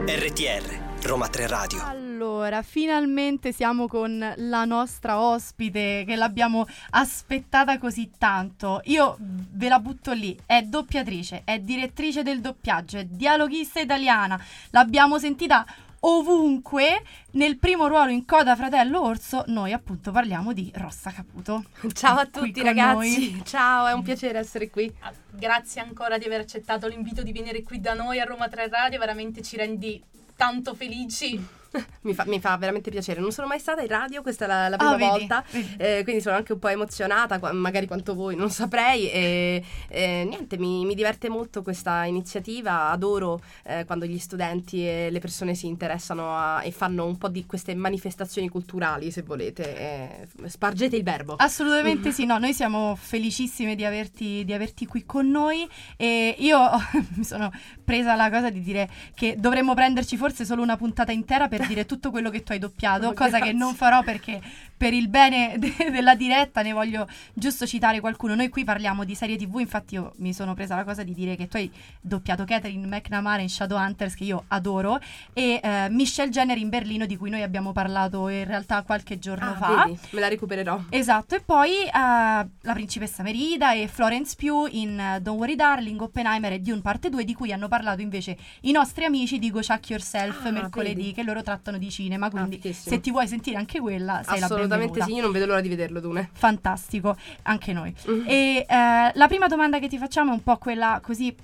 RTR 0.06 0.84
Roma 1.04 1.28
3 1.28 1.46
Radio. 1.46 1.84
Allora, 1.84 2.62
finalmente 2.62 3.52
siamo 3.52 3.86
con 3.86 4.32
la 4.36 4.64
nostra 4.64 5.20
ospite 5.20 6.04
che 6.06 6.16
l'abbiamo 6.16 6.66
aspettata 6.90 7.78
così 7.78 8.10
tanto. 8.16 8.80
Io 8.84 9.16
ve 9.18 9.68
la 9.68 9.78
butto 9.80 10.12
lì, 10.12 10.36
è 10.46 10.62
doppiatrice, 10.62 11.42
è 11.44 11.58
direttrice 11.58 12.22
del 12.22 12.40
doppiaggio, 12.40 12.98
è 12.98 13.04
dialoghista 13.04 13.80
italiana. 13.80 14.42
L'abbiamo 14.70 15.18
sentita 15.18 15.66
ovunque. 16.06 17.02
Nel 17.32 17.58
primo 17.58 17.86
ruolo 17.88 18.10
in 18.10 18.24
Coda 18.24 18.54
Fratello 18.54 19.02
Orso, 19.02 19.44
noi 19.48 19.72
appunto 19.72 20.12
parliamo 20.12 20.52
di 20.52 20.70
Rossa 20.76 21.10
Caputo. 21.10 21.64
Ciao 21.92 22.18
a 22.18 22.26
tutti 22.26 22.62
ragazzi, 22.62 23.32
noi. 23.32 23.42
ciao, 23.44 23.86
è 23.86 23.92
un 23.92 24.02
piacere 24.02 24.38
essere 24.38 24.70
qui. 24.70 24.92
Grazie 25.30 25.80
ancora 25.80 26.16
di 26.16 26.24
aver 26.26 26.40
accettato 26.40 26.86
l'invito 26.86 27.22
di 27.22 27.32
venire 27.32 27.62
qui 27.62 27.80
da 27.80 27.94
noi 27.94 28.20
a 28.20 28.24
Roma 28.24 28.48
3 28.48 28.68
Radio, 28.68 28.98
veramente 28.98 29.42
ci 29.42 29.56
rendi 29.56 30.02
tanto 30.36 30.74
felici. 30.74 31.62
mi, 32.02 32.14
fa, 32.14 32.24
mi, 32.26 32.40
fa, 32.40 32.56
veramente 32.56 32.90
piacere. 32.90 33.20
Non 33.20 33.32
sono 33.32 33.46
mai 33.46 33.58
stata 33.58 33.82
in 33.82 33.88
radio, 33.88 34.22
questa 34.22 34.44
è 34.44 34.48
la, 34.48 34.68
la 34.68 34.76
prima 34.76 34.94
oh, 34.94 34.98
volta, 34.98 35.44
eh, 35.76 36.00
quindi 36.04 36.22
sono 36.22 36.36
anche 36.36 36.52
un 36.52 36.58
po' 36.58 36.68
emozionata, 36.68 37.38
magari 37.52 37.86
quanto 37.86 38.14
voi, 38.14 38.36
non 38.36 38.50
saprei. 38.50 39.10
E, 39.10 39.64
e 39.88 40.24
niente, 40.26 40.58
mi, 40.58 40.84
mi, 40.84 40.94
diverte 40.94 41.28
molto 41.28 41.62
questa 41.62 42.04
iniziativa. 42.04 42.90
Adoro 42.90 43.40
eh, 43.64 43.84
quando 43.84 44.04
gli 44.04 44.18
studenti 44.18 44.86
e 44.86 45.10
le 45.10 45.18
persone 45.18 45.54
si 45.54 45.66
interessano 45.66 46.36
a, 46.36 46.62
e 46.62 46.70
fanno 46.70 47.06
un 47.06 47.18
po' 47.18 47.28
di 47.28 47.46
queste 47.46 47.74
manifestazioni 47.74 48.48
culturali, 48.48 49.10
se 49.10 49.22
volete. 49.22 49.76
Eh, 49.76 50.48
spargete 50.48 50.96
il 50.96 51.02
verbo. 51.02 51.34
Assolutamente 51.36 52.10
sì, 52.12 52.24
no, 52.24 52.38
noi 52.38 52.54
siamo 52.54 52.96
felicissime 52.96 53.74
di 53.74 53.84
averti, 53.84 54.44
di 54.44 54.52
averti 54.52 54.86
qui 54.86 55.04
con 55.04 55.28
noi 55.28 55.68
e 55.96 56.34
io 56.38 56.58
mi 57.16 57.24
sono 57.24 57.50
presa 57.84 58.14
la 58.14 58.30
cosa 58.30 58.50
di 58.50 58.60
dire 58.60 58.88
che 59.14 59.36
dovremmo 59.38 59.74
prenderci 59.74 60.16
forse 60.16 60.44
solo 60.44 60.62
una 60.62 60.76
puntata 60.76 61.12
intera 61.12 61.48
per 61.48 61.66
dire 61.66 61.86
tutto 61.86 62.10
quello 62.10 62.30
che 62.30 62.42
tu 62.42 62.52
hai 62.52 62.58
doppiato, 62.58 63.12
cosa 63.12 63.38
che 63.40 63.52
non 63.52 63.74
farò 63.74 64.02
perché 64.02 64.40
per 64.76 64.92
il 64.92 65.08
bene 65.08 65.54
de- 65.58 65.90
della 65.90 66.14
diretta 66.14 66.62
ne 66.62 66.72
voglio 66.72 67.08
giusto 67.32 67.66
citare 67.66 68.00
qualcuno. 68.00 68.34
Noi 68.34 68.48
qui 68.48 68.64
parliamo 68.64 69.04
di 69.04 69.14
serie 69.14 69.36
TV, 69.36 69.58
infatti 69.60 69.94
io 69.94 70.12
mi 70.16 70.32
sono 70.32 70.54
presa 70.54 70.74
la 70.74 70.84
cosa 70.84 71.02
di 71.02 71.14
dire 71.14 71.36
che 71.36 71.48
tu 71.48 71.56
hai 71.56 71.70
doppiato 72.00 72.44
Catherine 72.44 72.86
McNamara 72.86 73.42
in 73.42 73.48
Shadowhunters 73.48 74.14
che 74.14 74.24
io 74.24 74.44
adoro 74.48 75.00
e 75.32 75.60
uh, 75.62 75.92
Michelle 75.92 76.30
Jenner 76.30 76.58
in 76.58 76.68
Berlino 76.68 77.06
di 77.06 77.16
cui 77.16 77.30
noi 77.30 77.42
abbiamo 77.42 77.72
parlato 77.72 78.28
in 78.28 78.44
realtà 78.44 78.82
qualche 78.82 79.18
giorno 79.18 79.50
ah, 79.50 79.56
fa. 79.56 79.84
Vedi, 79.84 79.98
me 80.10 80.20
la 80.20 80.28
recupererò. 80.28 80.84
Esatto, 80.90 81.34
e 81.34 81.40
poi 81.40 81.70
uh, 81.86 81.90
La 81.92 82.72
principessa 82.72 83.22
Merida 83.22 83.72
e 83.72 83.88
Florence 83.88 84.34
Pugh 84.36 84.68
in 84.72 85.16
uh, 85.16 85.20
Don't 85.20 85.38
Worry 85.38 85.54
Darling, 85.56 86.00
Oppenheimer 86.00 86.52
e 86.52 86.60
Dune 86.60 86.80
parte 86.80 87.08
2 87.08 87.24
di 87.24 87.34
cui 87.34 87.52
hanno 87.52 87.68
parlato 87.68 88.00
invece 88.00 88.36
i 88.62 88.72
nostri 88.72 89.04
amici 89.04 89.38
di 89.38 89.50
Go 89.50 89.60
Chuck 89.60 89.90
Yourself 89.90 90.44
ah, 90.44 90.50
mercoledì 90.50 90.94
vedi. 90.94 91.12
che 91.12 91.22
loro 91.22 91.42
trattano 91.42 91.78
di 91.78 91.90
cinema, 91.90 92.30
quindi 92.30 92.60
ah, 92.64 92.72
se 92.72 93.00
ti 93.00 93.10
vuoi 93.10 93.26
sentire 93.26 93.56
anche 93.56 93.80
quella 93.80 94.22
sei 94.24 94.40
la 94.40 94.48
benvenuta. 94.48 94.63
Assolutamente 94.64 95.02
sì, 95.02 95.14
io 95.16 95.22
non 95.22 95.32
vedo 95.32 95.46
l'ora 95.46 95.60
di 95.60 95.68
vederlo, 95.68 96.00
Dune. 96.00 96.30
Fantastico, 96.32 97.16
anche 97.42 97.72
noi. 97.72 97.94
Mm-hmm. 98.08 98.28
E 98.28 98.66
eh, 98.68 99.10
la 99.12 99.26
prima 99.28 99.46
domanda 99.46 99.78
che 99.78 99.88
ti 99.88 99.98
facciamo 99.98 100.30
è 100.30 100.34
un 100.34 100.42
po' 100.42 100.56
quella 100.58 101.00
così 101.02 101.34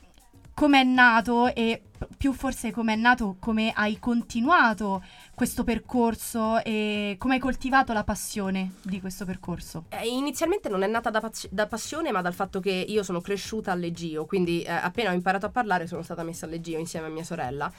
come 0.54 0.80
è 0.80 0.84
nato 0.84 1.54
e 1.54 1.82
più 2.16 2.32
forse 2.32 2.70
come 2.70 2.92
è 2.92 2.96
nato, 2.96 3.36
come 3.38 3.72
hai 3.74 3.98
continuato 3.98 5.02
questo 5.34 5.64
percorso 5.64 6.62
e 6.62 7.16
come 7.18 7.34
hai 7.34 7.40
coltivato 7.40 7.94
la 7.94 8.04
passione 8.04 8.72
di 8.82 9.00
questo 9.00 9.24
percorso? 9.24 9.84
Eh, 9.88 10.06
inizialmente 10.06 10.68
non 10.68 10.82
è 10.82 10.86
nata 10.86 11.08
da, 11.08 11.20
paz- 11.20 11.48
da, 11.50 11.66
passione, 11.66 12.10
ma 12.10 12.20
dal 12.20 12.34
fatto 12.34 12.60
che 12.60 12.70
io 12.70 13.02
sono 13.02 13.22
cresciuta 13.22 13.72
al 13.72 13.80
leggio, 13.80 14.26
quindi 14.26 14.62
eh, 14.62 14.70
appena 14.70 15.10
ho 15.10 15.14
imparato 15.14 15.46
a 15.46 15.50
parlare 15.50 15.86
sono 15.86 16.02
stata 16.02 16.22
messa 16.22 16.44
al 16.44 16.52
leggio 16.52 16.76
insieme 16.76 17.06
a 17.06 17.10
mia 17.10 17.24
sorella 17.24 17.72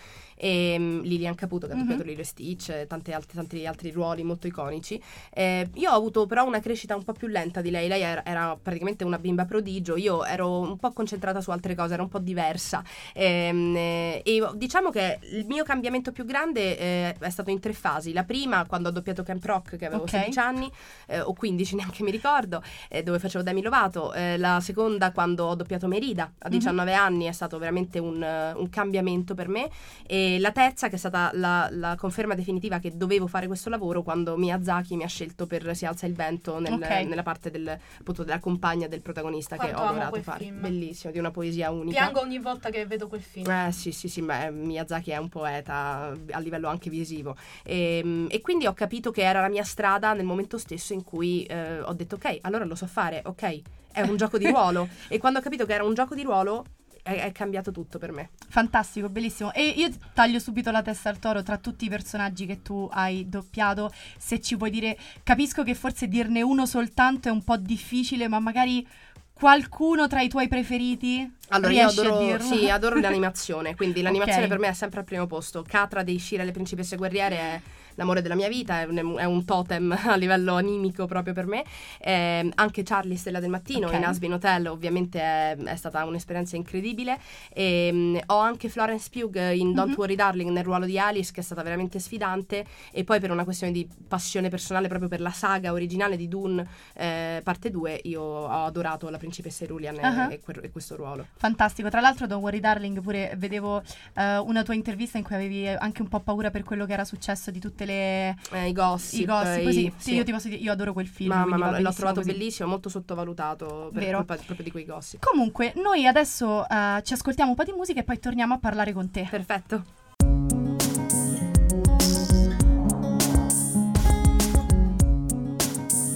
e 0.43 0.75
um, 0.75 1.01
Lilian 1.03 1.36
Caputo 1.36 1.67
che 1.67 1.74
ha 1.74 1.75
doppiato 1.75 2.00
mm-hmm. 2.00 2.10
Lilo 2.10 2.24
Stitch, 2.24 2.88
tanti 2.88 3.12
altri, 3.12 3.36
tanti 3.36 3.67
altri 3.67 3.91
ruoli 3.91 4.24
molto 4.24 4.48
iconici. 4.48 5.00
Eh, 5.31 5.69
io 5.75 5.91
ho 5.91 5.95
avuto 5.95 6.25
però 6.25 6.48
una 6.48 6.60
crescita 6.60 6.95
un 6.95 7.03
po' 7.03 7.13
più 7.13 7.27
lenta 7.27 7.62
di 7.62 7.69
lei, 7.69 7.88
lei 7.88 8.01
era, 8.01 8.25
era, 8.25 8.57
praticamente 8.60 9.03
una 9.03 9.19
bimba 9.19 9.45
prodigio, 9.45 9.98
io 9.98 10.25
ero 10.25 10.62
un 10.62 10.77
po' 10.77 10.91
concentrata 10.93 11.41
su 11.41 11.51
altre 11.51 11.75
cose, 11.75 11.93
era 11.93 12.01
un 12.01 12.10
po' 12.10 12.17
diversa. 12.17 12.83
E, 13.13 13.24
ehm, 13.24 13.75
e, 13.75 14.21
e 14.24 14.50
diciamo 14.55 14.89
che 14.89 15.19
il 15.31 15.45
mio 15.45 15.63
cambiamento 15.63 16.12
più 16.12 16.25
grande 16.25 16.75
eh, 16.75 17.15
è 17.19 17.29
stato 17.29 17.51
in 17.51 17.60
tre 17.60 17.74
fasi. 17.74 18.12
La 18.12 18.24
prima, 18.24 18.65
quando 18.65 18.89
ho 18.89 18.91
doppiato 18.91 19.21
Camp 19.21 19.45
Rock, 19.45 19.75
che 19.75 19.86
avevo 19.86 20.01
Ok. 20.01 20.10
16 20.10 20.39
anni, 20.39 20.71
eh, 21.05 21.21
o 21.21 21.33
15, 21.33 21.75
neanche 21.77 22.01
mi 22.01 22.10
ricordo, 22.10 22.63
eh, 22.89 23.03
dove 23.03 23.19
facevo 23.19 23.43
Demi 23.43 23.62
Lovato. 23.62 24.12
Eh, 24.13 24.38
la 24.39 24.60
seconda, 24.60 25.12
quando 25.12 25.45
ho 25.45 25.53
doppiato 25.53 25.88
Merida, 25.88 26.31
a 26.39 26.50
19 26.50 26.93
anni, 26.95 27.25
è 27.25 27.31
stato 27.31 27.60
veramente 27.60 28.00
un, 28.00 28.15
un 28.55 28.69
cambiamento 28.69 29.36
per 29.36 29.48
me. 29.48 29.69
E 30.07 30.30
la 30.39 30.51
terza, 30.51 30.88
che 30.89 30.95
è 30.95 30.97
stata 30.97 31.31
la, 31.33 31.67
la 31.71 31.95
conferma 31.95 32.35
definitiva 32.35 32.79
che 32.79 32.95
dovevo 32.95 33.27
fare 33.27 33.47
questo 33.47 33.69
lavoro, 33.69 34.03
quando 34.03 34.38
Miyazaki 34.38 34.95
mi 34.95 35.03
ha 35.03 35.07
scelto 35.07 35.47
per 35.47 35.75
Si 35.75 35.85
alza 35.85 36.05
il 36.05 36.13
vento 36.13 36.59
nel- 36.59 36.73
Ok. 36.73 36.89
nella 37.05 37.23
parte 37.23 37.50
del, 37.51 37.67
appunto, 38.00 38.23
della 38.23 38.39
compagna 38.39 38.88
del 38.88 39.01
protagonista 39.01 39.55
che 39.55 39.63
Quanto 39.63 39.79
ho 39.79 39.83
amo 39.85 39.91
adorato 40.01 40.21
fare. 40.21 40.43
film. 40.43 40.61
Bellissimo, 40.61 41.11
di 41.13 41.19
una 41.19 41.31
poesia 41.31 41.69
unica. 41.71 41.97
Piango 42.01 42.21
ogni 42.21 42.39
volta 42.39 42.69
che 42.69 42.85
vedo 42.85 43.07
quel 43.07 43.21
film. 43.21 43.50
Eh 43.50 43.71
sì, 43.71 43.91
sì, 43.91 44.07
sì, 44.07 44.21
ma 44.21 44.45
eh, 44.45 44.51
Miyazaki 44.51 45.11
è 45.11 45.17
un 45.17 45.29
poeta 45.29 46.13
a 46.31 46.39
livello 46.39 46.67
anche 46.67 46.89
visivo. 46.89 47.35
E, 47.63 48.25
e 48.29 48.41
quindi 48.41 48.67
ho 48.67 48.73
capito 48.73 49.11
che 49.11 49.21
era 49.23 49.41
la 49.41 49.50
mia 49.50 49.63
strada 49.63 50.13
nel 50.13 50.25
momento 50.25 50.57
stesso 50.57 50.93
in 50.93 51.03
cui 51.03 51.43
eh, 51.43 51.79
ho 51.81 51.93
detto 51.93 52.15
ok, 52.15 52.39
allora 52.41 52.65
lo 52.65 52.75
so 52.75 52.85
fare, 52.88 53.21
ok, 53.25 53.61
è 53.91 54.01
un 54.01 54.15
gioco 54.17 54.38
di 54.38 54.45
ruolo. 54.50 54.88
e 55.07 55.17
quando 55.17 55.39
ho 55.39 55.41
capito 55.41 55.65
che 55.65 55.73
era 55.73 55.83
un 55.83 55.93
gioco 55.93 56.15
di 56.15 56.23
ruolo 56.23 56.65
è, 57.03 57.13
è 57.22 57.31
cambiato 57.31 57.72
tutto 57.72 57.98
per 57.98 58.12
me. 58.12 58.29
Fantastico, 58.50 59.10
bellissimo. 59.10 59.53
E 59.53 59.63
io 59.63 59.89
taglio 60.13 60.39
subito 60.39 60.72
la 60.72 60.81
testa 60.81 61.10
al 61.10 61.20
toro 61.20 61.43
tra 61.43 61.58
tutti 61.58 61.86
i 61.86 61.89
personaggi 61.89 62.46
che 62.46 62.62
tu 62.62 62.89
hai 62.91 63.27
doppiato. 63.29 63.91
Se 64.17 64.39
ci 64.39 64.58
puoi 64.58 64.70
dire, 64.70 64.98
capisco 65.24 65.63
che 65.63 65.74
forse 65.75 66.08
dirne 66.08 66.41
uno 66.41 66.65
soltanto 66.65 67.27
è 67.27 67.31
un 67.31 67.43
po' 67.43 67.58
difficile, 67.58 68.27
ma 68.27 68.39
magari 68.39 68.86
qualcuno 69.34 70.08
tra 70.08 70.22
i 70.22 70.29
tuoi 70.29 70.48
preferiti? 70.48 71.29
Allora, 71.50 71.74
io 71.74 71.88
adoro, 71.88 72.20
dirlo? 72.20 72.46
sì, 72.55 72.70
adoro 72.70 73.00
l'animazione, 73.01 73.75
quindi 73.75 74.01
l'animazione 74.01 74.43
Ok. 74.43 74.48
per 74.50 74.60
me 74.60 74.67
è 74.67 74.74
sempre 74.74 75.00
al 75.00 75.05
primo 75.05 75.25
posto. 75.27 75.65
Catra 75.67 76.03
dei 76.03 76.20
Shira 76.20 76.43
le 76.43 76.51
principesse 76.51 76.96
guerriere 76.96 77.36
è 77.38 77.62
l'amore 78.01 78.22
della 78.22 78.36
mia 78.36 78.48
vita, 78.50 78.81
è 78.81 78.86
un, 78.86 79.15
è 79.17 79.24
un 79.24 79.46
totem 79.46 79.91
a 80.08 80.15
livello 80.15 80.55
animico 80.55 81.05
proprio 81.05 81.34
per 81.34 81.46
me. 81.46 81.63
Eh, 82.00 82.50
anche 82.55 82.84
Charlie 82.84 83.15
Stella 83.17 83.39
del 83.39 83.50
Mattino 83.50 83.88
Ok. 83.88 83.93
in 83.93 84.05
Asbin 84.05 84.34
Hotel 84.34 84.67
ovviamente 84.67 85.20
è, 85.20 85.55
è 85.58 85.75
stata 85.75 86.03
un'esperienza 86.05 86.55
incredibile. 86.55 87.20
E, 87.53 87.89
mm, 87.91 88.17
ho 88.27 88.38
anche 88.39 88.70
Florence 88.70 89.10
Pugh 89.12 89.36
in 89.53 89.74
Don't 89.74 89.89
Mhm. 89.91 89.96
Worry 89.98 90.15
Darling 90.15 90.50
nel 90.51 90.63
ruolo 90.63 90.86
di 90.86 90.98
Alice 90.98 91.31
che 91.31 91.41
è 91.41 91.43
stata 91.43 91.62
veramente 91.63 92.00
sfidante 92.00 92.65
e 92.91 93.03
poi 93.03 93.20
per 93.20 93.29
una 93.31 93.43
questione 93.43 93.72
di 93.74 93.88
passione 94.08 94.50
personale 94.50 94.88
proprio 94.88 95.10
per 95.10 95.22
la 95.22 95.31
saga 95.31 95.72
originale 95.72 96.15
di 96.17 96.27
Dune 96.27 96.65
eh, 96.93 97.41
parte 97.43 97.70
2 97.70 98.00
io 98.03 98.22
ho 98.22 98.65
adorato 98.65 99.10
la 99.10 99.17
principessa 99.17 99.63
Irulian 99.63 99.96
e- 99.96 100.00
Ah. 100.01 100.31
e, 100.31 100.39
quel- 100.39 100.60
e 100.63 100.70
questo 100.72 100.96
ruolo. 100.96 101.27
Fantastico. 101.36 101.89
Tra 101.89 102.00
l'altro, 102.01 102.25
Don't 102.27 102.41
Worry 102.43 102.60
Darling, 102.60 103.01
pure 103.01 103.34
vedevo 103.38 103.81
eh, 104.15 104.38
una 104.38 104.63
tua 104.63 104.74
intervista 104.74 105.17
in 105.17 105.24
cui 105.24 105.36
avevi 105.36 105.67
anche 105.67 106.01
un 106.01 106.08
po' 106.08 106.20
paura 106.22 106.50
per 106.51 106.63
quello 106.63 106.86
che 106.86 106.93
era 106.93 107.03
successo 107.05 107.51
di 107.51 107.60
tutte 107.60 107.86
le. 107.86 107.90
Eh, 107.91 108.67
I 108.67 108.71
gossip. 108.74 109.19
I 109.21 109.25
gossip. 109.25 109.67
i- 109.67 109.74
Sì, 109.74 109.93
sì. 109.98 110.13
io 110.15 110.24
ti 110.24 110.31
posso 110.31 110.48
dire, 110.48 110.62
io 110.62 110.71
adoro 110.71 110.93
quel 110.93 111.07
film. 111.07 111.29
Mamma, 111.29 111.57
ma 111.57 111.79
l'ho 111.79 111.93
trovato 111.93 112.21
così. 112.21 112.31
bellissimo, 112.31 112.69
molto 112.69 112.89
sottovalutato 112.89 113.89
per 113.93 114.03
Vero. 114.03 114.17
colpa 114.17 114.36
proprio 114.36 114.63
di 114.63 114.71
quei 114.71 114.86
gossip. 114.86 115.24
Comunque, 115.25 115.74
noi 115.75 116.05
adesso 116.07 116.67
eh, 116.67 117.01
ci 117.03 117.13
ascoltiamo 117.13 117.50
un 117.51 117.55
po' 117.55 117.63
di 117.63 117.74
musica 117.75 118.00
e 118.00 118.03
poi 118.03 118.19
torniamo 118.19 118.53
a 118.53 118.60
parlare 118.60 118.93
con 118.93 119.10
te. 119.12 119.27
Perfetto. 119.29 119.83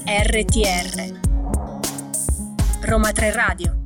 RTR 0.07 1.19
Roma 2.81 3.11
3 3.11 3.31
Radio 3.31 3.84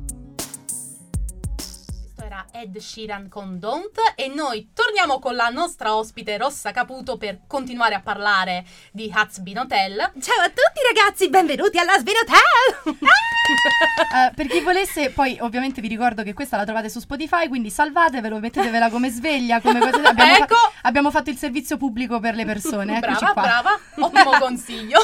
Ed 2.60 2.76
Sheeran 2.76 3.30
con 3.30 3.58
Don't 3.58 3.98
e 4.14 4.28
noi 4.28 4.72
torniamo 4.74 5.18
con 5.18 5.34
la 5.34 5.48
nostra 5.48 5.96
ospite 5.96 6.36
Rossa 6.36 6.72
Caputo 6.72 7.16
per 7.16 7.46
continuare 7.46 7.94
a 7.94 8.02
parlare 8.02 8.66
di 8.92 9.10
Hazbin 9.10 9.60
Hotel. 9.60 9.96
Ciao 10.20 10.42
a 10.42 10.48
tutti 10.48 10.82
ragazzi, 10.86 11.30
benvenuti 11.30 11.78
alla 11.78 11.96
Svenotel! 11.96 12.98
Eh, 14.12 14.32
per 14.34 14.46
chi 14.48 14.60
volesse, 14.60 15.10
poi 15.10 15.38
ovviamente 15.40 15.80
vi 15.80 15.86
ricordo 15.86 16.24
che 16.24 16.32
questa 16.32 16.56
la 16.56 16.64
trovate 16.64 16.88
su 16.88 16.98
Spotify, 16.98 17.46
quindi 17.46 17.70
salvatevelo, 17.70 18.40
mettetevela 18.40 18.90
come 18.90 19.08
sveglia, 19.08 19.60
come 19.60 19.78
cose. 19.78 20.00
Abbiamo, 20.02 20.34
fa- 20.34 20.42
Ecco! 20.42 20.54
abbiamo 20.82 21.10
fatto 21.12 21.30
il 21.30 21.36
servizio 21.36 21.76
pubblico 21.76 22.18
per 22.18 22.34
le 22.34 22.44
persone. 22.44 22.98
Brava, 22.98 23.32
qua. 23.32 23.42
brava, 23.42 23.78
ottimo 23.98 24.30
consiglio. 24.40 24.98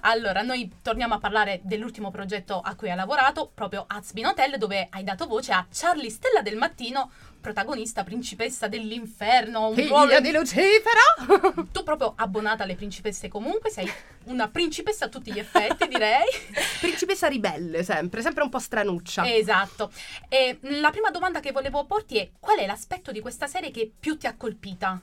allora, 0.00 0.42
noi 0.42 0.70
torniamo 0.82 1.14
a 1.14 1.18
parlare 1.18 1.60
dell'ultimo 1.62 2.10
progetto 2.10 2.60
a 2.60 2.74
cui 2.74 2.90
hai 2.90 2.96
lavorato, 2.96 3.50
proprio 3.54 3.84
Hazbin 3.86 4.26
Hotel, 4.26 4.58
dove 4.58 4.88
hai 4.90 5.04
dato 5.04 5.26
voce 5.26 5.52
a 5.52 5.66
Charlie 5.72 6.10
Stella 6.10 6.42
del 6.42 6.56
Mattino, 6.56 7.10
protagonista, 7.40 8.04
principessa 8.04 8.68
dell'inferno, 8.68 9.68
un 9.68 9.86
ruolo 9.86 10.06
Figlia 10.06 10.20
di 10.20 10.32
Lucifero! 10.32 11.66
Tu 11.72 11.82
proprio 11.82 12.12
abbonata 12.16 12.64
alle 12.64 12.74
principesse 12.74 13.28
comunque, 13.28 13.70
sei 13.70 13.90
una 14.24 14.48
principessa 14.48 15.06
a 15.06 15.08
tutti 15.08 15.32
gli 15.32 15.38
effetti, 15.38 15.88
direi. 15.88 16.26
Principessa 16.80 17.28
ribelle, 17.28 17.82
sempre, 17.82 18.22
sempre 18.22 18.42
un 18.42 18.48
po' 18.48 18.58
stranuccia. 18.58 19.32
Esatto. 19.32 19.90
E 20.28 20.58
la 20.60 20.90
prima 20.90 21.10
domanda 21.10 21.40
che 21.40 21.52
volevo 21.52 21.84
porti 21.84 22.18
è 22.18 22.30
qual 22.38 22.58
è 22.58 22.66
l'aspetto 22.66 23.12
di 23.12 23.20
questa 23.20 23.46
serie 23.46 23.70
che 23.70 23.90
più 23.98 24.16
ti 24.16 24.26
ha 24.26 24.36
colpita? 24.36 25.00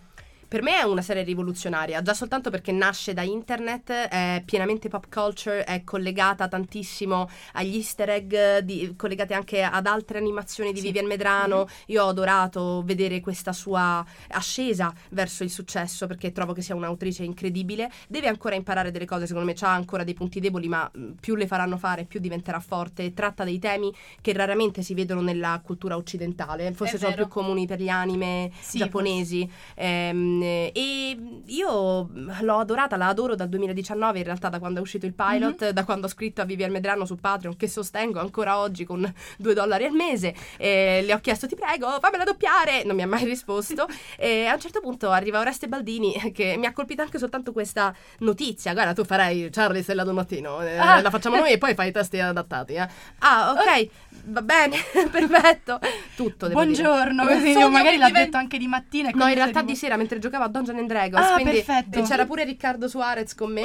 Per 0.47 0.61
me 0.61 0.77
è 0.79 0.83
una 0.83 1.01
serie 1.01 1.23
rivoluzionaria, 1.23 2.01
già 2.03 2.13
soltanto 2.13 2.49
perché 2.51 2.71
nasce 2.71 3.13
da 3.13 3.23
internet, 3.23 3.89
è 3.91 4.41
pienamente 4.45 4.89
pop 4.89 5.07
culture, 5.11 5.63
è 5.63 5.83
collegata 5.83 6.47
tantissimo 6.47 7.27
agli 7.53 7.75
easter 7.77 8.09
egg, 8.11 8.59
di- 8.59 8.93
collegate 8.95 9.33
anche 9.33 9.63
ad 9.63 9.87
altre 9.87 10.19
animazioni 10.19 10.71
di 10.71 10.79
Sì. 10.79 10.85
Vivian 10.85 11.07
Medrano. 11.07 11.67
Io 11.87 12.03
ho 12.05 12.09
adorato 12.09 12.83
vedere 12.85 13.19
questa 13.21 13.53
sua 13.53 14.05
ascesa 14.29 14.93
verso 15.09 15.43
il 15.43 15.49
successo 15.49 16.05
perché 16.05 16.31
trovo 16.31 16.53
che 16.53 16.61
sia 16.61 16.75
un'autrice 16.75 17.23
incredibile. 17.23 17.91
Deve 18.07 18.27
ancora 18.27 18.53
imparare 18.55 18.91
delle 18.91 19.05
cose, 19.05 19.25
secondo 19.25 19.47
me 19.51 19.55
ha 19.59 19.73
ancora 19.73 20.03
dei 20.03 20.13
punti 20.13 20.39
deboli, 20.39 20.67
ma 20.67 20.89
mh, 20.93 21.13
più 21.19 21.35
le 21.35 21.47
faranno 21.47 21.77
fare, 21.77 22.05
più 22.05 22.19
diventerà 22.19 22.59
forte. 22.59 23.13
Tratta 23.13 23.43
dei 23.43 23.57
temi 23.59 23.91
che 24.21 24.31
raramente 24.31 24.83
si 24.83 24.93
vedono 24.93 25.21
nella 25.21 25.59
cultura 25.63 25.97
occidentale, 25.97 26.71
forse 26.71 26.97
sono 26.99 27.13
più 27.15 27.27
comuni 27.27 27.65
per 27.65 27.81
gli 27.81 27.89
anime 27.89 28.51
Sì, 28.61 28.77
giapponesi. 28.77 29.51
Ehm, 29.73 30.34
e 30.41 31.17
io 31.45 32.09
l'ho 32.41 32.57
adorata, 32.59 32.95
la 32.97 33.07
adoro 33.07 33.35
dal 33.35 33.49
2019, 33.49 34.17
in 34.19 34.23
realtà 34.23 34.49
da 34.49 34.59
quando 34.59 34.79
è 34.79 34.81
uscito 34.81 35.05
il 35.05 35.13
pilot, 35.13 35.69
da 35.69 35.83
quando 35.85 36.05
ho 36.07 36.09
scritto 36.09 36.41
a 36.41 36.45
Vivian 36.45 36.71
Medrano 36.71 37.05
su 37.05 37.15
Patreon, 37.15 37.55
che 37.55 37.67
sostengo 37.67 38.19
ancora 38.19 38.57
oggi 38.59 38.83
con 38.85 39.11
2 39.37 39.53
dollari 39.53 39.85
al 39.85 39.91
mese. 39.93 40.33
E 40.57 41.03
le 41.05 41.13
ho 41.13 41.19
chiesto, 41.19 41.47
ti 41.47 41.55
prego, 41.55 41.97
fammela 41.99 42.23
doppiare. 42.23 42.83
Non 42.83 42.95
mi 42.95 43.01
ha 43.03 43.07
mai 43.07 43.23
risposto. 43.25 43.87
e 44.17 44.45
a 44.45 44.53
un 44.53 44.59
certo 44.59 44.79
punto 44.81 45.09
arriva 45.11 45.39
Oreste 45.39 45.67
Baldini, 45.67 46.31
che 46.33 46.55
mi 46.57 46.65
ha 46.65 46.73
colpito 46.73 47.01
anche 47.01 47.17
soltanto 47.19 47.51
questa 47.51 47.93
notizia. 48.19 48.73
Guarda, 48.73 48.93
tu 48.93 49.03
farai 49.03 49.49
Charlie 49.51 49.83
Stella 49.83 50.03
del 50.03 50.13
mattino, 50.13 50.61
eh, 50.61 50.77
Ah. 50.77 51.01
la 51.01 51.09
facciamo 51.09 51.37
noi 51.37 51.51
e 51.51 51.57
poi 51.57 51.73
fai 51.73 51.89
i 51.89 51.91
testi 51.91 52.19
adattati. 52.19 52.73
eh. 52.73 52.87
Ah, 53.19 53.51
ok, 53.51 53.89
va 54.25 54.41
bene, 54.41 54.77
perfetto. 55.11 55.79
Tutto. 56.15 56.49
Buongiorno, 56.49 57.25
così 57.25 57.53
sogno 57.53 57.69
magari 57.69 57.97
l'ha 57.97 58.07
diventa- 58.07 58.23
detto 58.25 58.37
anche 58.37 58.57
di 58.57 58.67
mattina. 58.67 59.09
No, 59.13 59.27
in 59.27 59.35
realtà 59.35 59.59
tipo- 59.59 59.71
di 59.71 59.75
sera 59.77 59.95
mentre 59.97 60.19
giocavo 60.25 60.43
a 60.43 60.47
Dungeons 60.47 60.79
and 60.79 60.87
Dragons. 60.87 61.25
Ah, 61.25 61.33
quindi 61.33 61.61
perfetto. 61.61 62.01
c'era 62.03 62.25
pure 62.25 62.43
Riccardo 62.43 62.87
Suarez 62.87 63.33
con 63.35 63.51
me. 63.51 63.61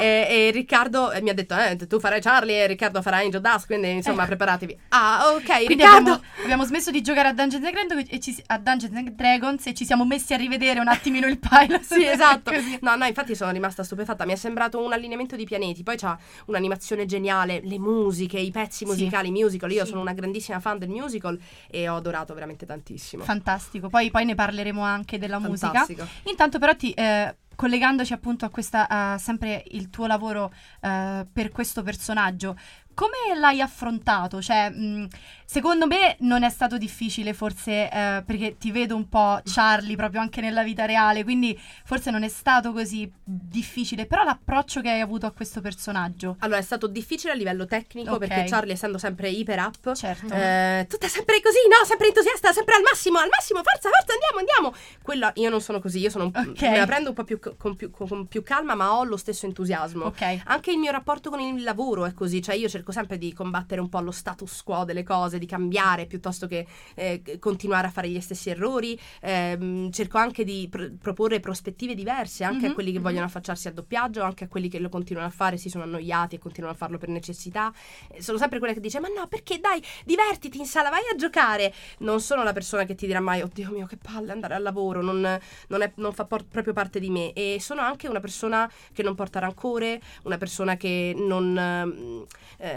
E, 0.00 0.26
e 0.28 0.50
Riccardo 0.52 1.10
eh, 1.12 1.20
mi 1.20 1.30
ha 1.30 1.34
detto: 1.34 1.54
eh, 1.56 1.76
tu 1.86 2.00
farai 2.00 2.20
Charlie 2.20 2.62
e 2.62 2.66
Riccardo 2.66 3.02
farà 3.02 3.18
Angel 3.18 3.40
Dust. 3.40 3.66
Quindi 3.66 3.90
insomma, 3.90 4.24
preparatevi. 4.24 4.78
Ah, 4.88 5.32
ok, 5.34 5.44
Quindi 5.44 5.74
Riccardo. 5.74 5.96
abbiamo, 6.12 6.20
abbiamo 6.42 6.64
smesso 6.64 6.90
di 6.90 7.02
giocare 7.02 7.28
a 7.28 7.32
Dungeons 7.32 7.64
and 7.64 7.74
Dragons 7.74 8.06
e 8.10 8.20
ci, 8.20 8.42
a 8.46 8.58
Dungeons 8.58 8.96
and 8.96 9.10
Dragons 9.10 9.66
e 9.66 9.74
ci 9.74 9.84
siamo 9.84 10.04
messi 10.06 10.32
a 10.34 10.36
rivedere 10.36 10.80
un 10.80 10.88
attimino 10.88 11.26
il 11.26 11.38
pilot. 11.38 11.82
Sì, 11.82 12.04
esatto. 12.06 12.50
No, 12.80 12.96
no, 12.96 13.04
infatti 13.04 13.34
sono 13.34 13.50
rimasta 13.50 13.82
stupefatta. 13.82 14.24
Mi 14.24 14.32
è 14.32 14.36
sembrato 14.36 14.82
un 14.82 14.92
allineamento 14.92 15.36
di 15.36 15.44
pianeti. 15.44 15.82
Poi 15.82 15.96
c'ha 15.96 16.16
un'animazione 16.46 17.04
geniale, 17.06 17.60
le 17.62 17.78
musiche, 17.78 18.38
i 18.38 18.50
pezzi 18.50 18.78
Sì. 18.78 18.84
musicali, 18.86 19.30
musical. 19.30 19.70
Io 19.72 19.84
Sì. 19.84 19.90
sono 19.90 20.00
una 20.00 20.12
grandissima 20.12 20.60
fan 20.60 20.78
del 20.78 20.88
musical 20.88 21.38
e 21.70 21.88
ho 21.88 21.96
adorato 21.96 22.32
veramente 22.34 22.64
tantissimo. 22.66 23.24
Fantastico. 23.24 23.88
Poi, 23.88 24.10
poi 24.10 24.24
ne 24.24 24.34
parleremo 24.34 24.82
anche 24.82 25.18
della 25.18 25.38
musica. 25.38 25.84
Fantastico. 25.98 26.30
Intanto, 26.30 26.58
però, 26.58 26.74
ti, 26.74 26.92
eh, 26.92 27.36
collegandoci 27.54 28.12
appunto 28.12 28.44
a 28.44 28.50
questa, 28.50 28.88
a 28.88 29.18
sempre 29.18 29.64
il 29.72 29.90
tuo 29.90 30.06
lavoro 30.06 30.52
eh, 30.80 31.26
per 31.32 31.50
questo 31.50 31.82
personaggio, 31.82 32.56
come 32.98 33.38
l'hai 33.38 33.60
affrontato? 33.60 34.42
Cioè, 34.42 34.70
mh, 34.70 35.06
secondo 35.44 35.86
me 35.86 36.16
non 36.20 36.42
è 36.42 36.50
stato 36.50 36.76
difficile, 36.78 37.32
forse 37.32 37.88
eh, 37.88 38.22
perché 38.26 38.56
ti 38.58 38.72
vedo 38.72 38.96
un 38.96 39.08
po' 39.08 39.40
Charlie 39.44 39.94
proprio 39.94 40.20
anche 40.20 40.40
nella 40.40 40.64
vita 40.64 40.84
reale, 40.84 41.22
quindi 41.22 41.56
forse 41.84 42.10
non 42.10 42.24
è 42.24 42.28
stato 42.28 42.72
così 42.72 43.08
difficile, 43.22 44.06
però 44.06 44.24
l'approccio 44.24 44.80
che 44.80 44.90
hai 44.90 45.00
avuto 45.00 45.26
a 45.26 45.30
questo 45.30 45.60
personaggio. 45.60 46.34
Allora, 46.40 46.58
è 46.58 46.62
stato 46.62 46.88
difficile 46.88 47.32
a 47.32 47.36
livello 47.36 47.66
tecnico 47.66 48.14
Ok. 48.14 48.18
perché 48.26 48.44
Charlie, 48.48 48.72
essendo 48.72 48.98
sempre 48.98 49.28
iper 49.30 49.58
up, 49.60 49.94
Certo. 49.94 50.34
Eh, 50.34 50.86
tutta 50.88 51.06
sempre 51.06 51.40
così, 51.40 51.58
no? 51.68 51.86
Sempre 51.86 52.08
entusiasta, 52.08 52.52
sempre 52.52 52.74
al 52.74 52.82
massimo, 52.82 53.18
al 53.18 53.28
massimo, 53.30 53.60
forza, 53.62 53.88
forza, 53.90 54.12
andiamo, 54.12 54.38
andiamo. 54.40 54.74
Quello 55.02 55.30
io 55.36 55.50
non 55.50 55.60
sono 55.60 55.78
così, 55.78 56.00
io 56.00 56.10
sono 56.10 56.24
un- 56.24 56.32
Ok. 56.34 56.62
me 56.62 56.78
la 56.78 56.86
prendo 56.86 57.10
un 57.10 57.14
po' 57.14 57.22
più, 57.24 57.38
co- 57.38 57.54
con, 57.56 57.76
più, 57.76 57.90
con 57.92 58.26
più 58.26 58.42
calma, 58.42 58.74
ma 58.74 58.94
ho 58.96 59.04
lo 59.04 59.16
stesso 59.16 59.46
entusiasmo. 59.46 60.06
Ok. 60.06 60.40
Anche 60.46 60.72
il 60.72 60.78
mio 60.78 60.90
rapporto 60.90 61.30
con 61.30 61.38
il 61.38 61.62
lavoro 61.62 62.04
è 62.06 62.12
così, 62.12 62.42
cioè 62.42 62.54
io 62.56 62.68
cerco 62.68 62.87
cerco 62.88 62.92
sempre 62.92 63.18
di 63.18 63.32
combattere 63.32 63.80
un 63.80 63.88
po' 63.88 64.00
lo 64.00 64.10
status 64.10 64.62
quo 64.62 64.84
delle 64.84 65.02
cose, 65.02 65.38
di 65.38 65.46
cambiare 65.46 66.06
piuttosto 66.06 66.46
che 66.46 66.66
eh, 66.94 67.38
continuare 67.38 67.86
a 67.86 67.90
fare 67.90 68.08
gli 68.08 68.20
stessi 68.20 68.50
errori. 68.50 68.98
Ehm, 69.20 69.90
cerco 69.90 70.18
anche 70.18 70.44
di 70.44 70.68
pr- 70.70 70.92
proporre 70.98 71.40
prospettive 71.40 71.94
diverse 71.94 72.44
anche 72.44 72.66
Mhm, 72.66 72.70
a 72.70 72.74
quelli 72.74 72.92
che 72.92 72.98
vogliono 72.98 73.26
affacciarsi 73.26 73.68
al 73.68 73.74
doppiaggio, 73.74 74.22
anche 74.22 74.44
a 74.44 74.48
quelli 74.48 74.68
che 74.68 74.78
lo 74.78 74.88
continuano 74.88 75.28
a 75.28 75.30
fare, 75.30 75.56
si 75.56 75.68
sono 75.68 75.84
annoiati 75.84 76.36
e 76.36 76.38
continuano 76.38 76.74
a 76.74 76.78
farlo 76.78 76.98
per 76.98 77.08
necessità. 77.08 77.72
Eh, 78.08 78.22
sono 78.22 78.38
sempre 78.38 78.58
quella 78.58 78.74
che 78.74 78.80
dice: 78.80 79.00
Ma 79.00 79.08
no, 79.08 79.26
perché 79.28 79.58
dai, 79.58 79.82
divertiti 80.04 80.58
in 80.58 80.66
sala, 80.66 80.88
vai 80.90 81.02
a 81.12 81.16
giocare. 81.16 81.72
Non 81.98 82.20
sono 82.20 82.42
la 82.42 82.52
persona 82.52 82.84
che 82.84 82.94
ti 82.94 83.06
dirà 83.06 83.20
mai: 83.20 83.42
Oddio 83.42 83.70
mio, 83.70 83.86
che 83.86 83.96
palle 83.96 84.32
andare 84.32 84.54
al 84.54 84.62
lavoro, 84.62 85.02
non, 85.02 85.20
non 85.68 85.82
è- 85.82 85.92
non 85.96 86.12
fa 86.12 86.24
por- 86.24 86.46
proprio 86.46 86.72
parte 86.72 86.98
di 87.00 87.10
me. 87.10 87.32
E 87.32 87.58
sono 87.60 87.80
anche 87.82 88.08
una 88.08 88.20
persona 88.20 88.70
che 88.92 89.02
non 89.02 89.14
porta 89.14 89.38
rancore, 89.38 90.00
una 90.24 90.36
persona 90.38 90.76
che 90.76 91.14
non, 91.16 91.56
ehm, 91.56 92.24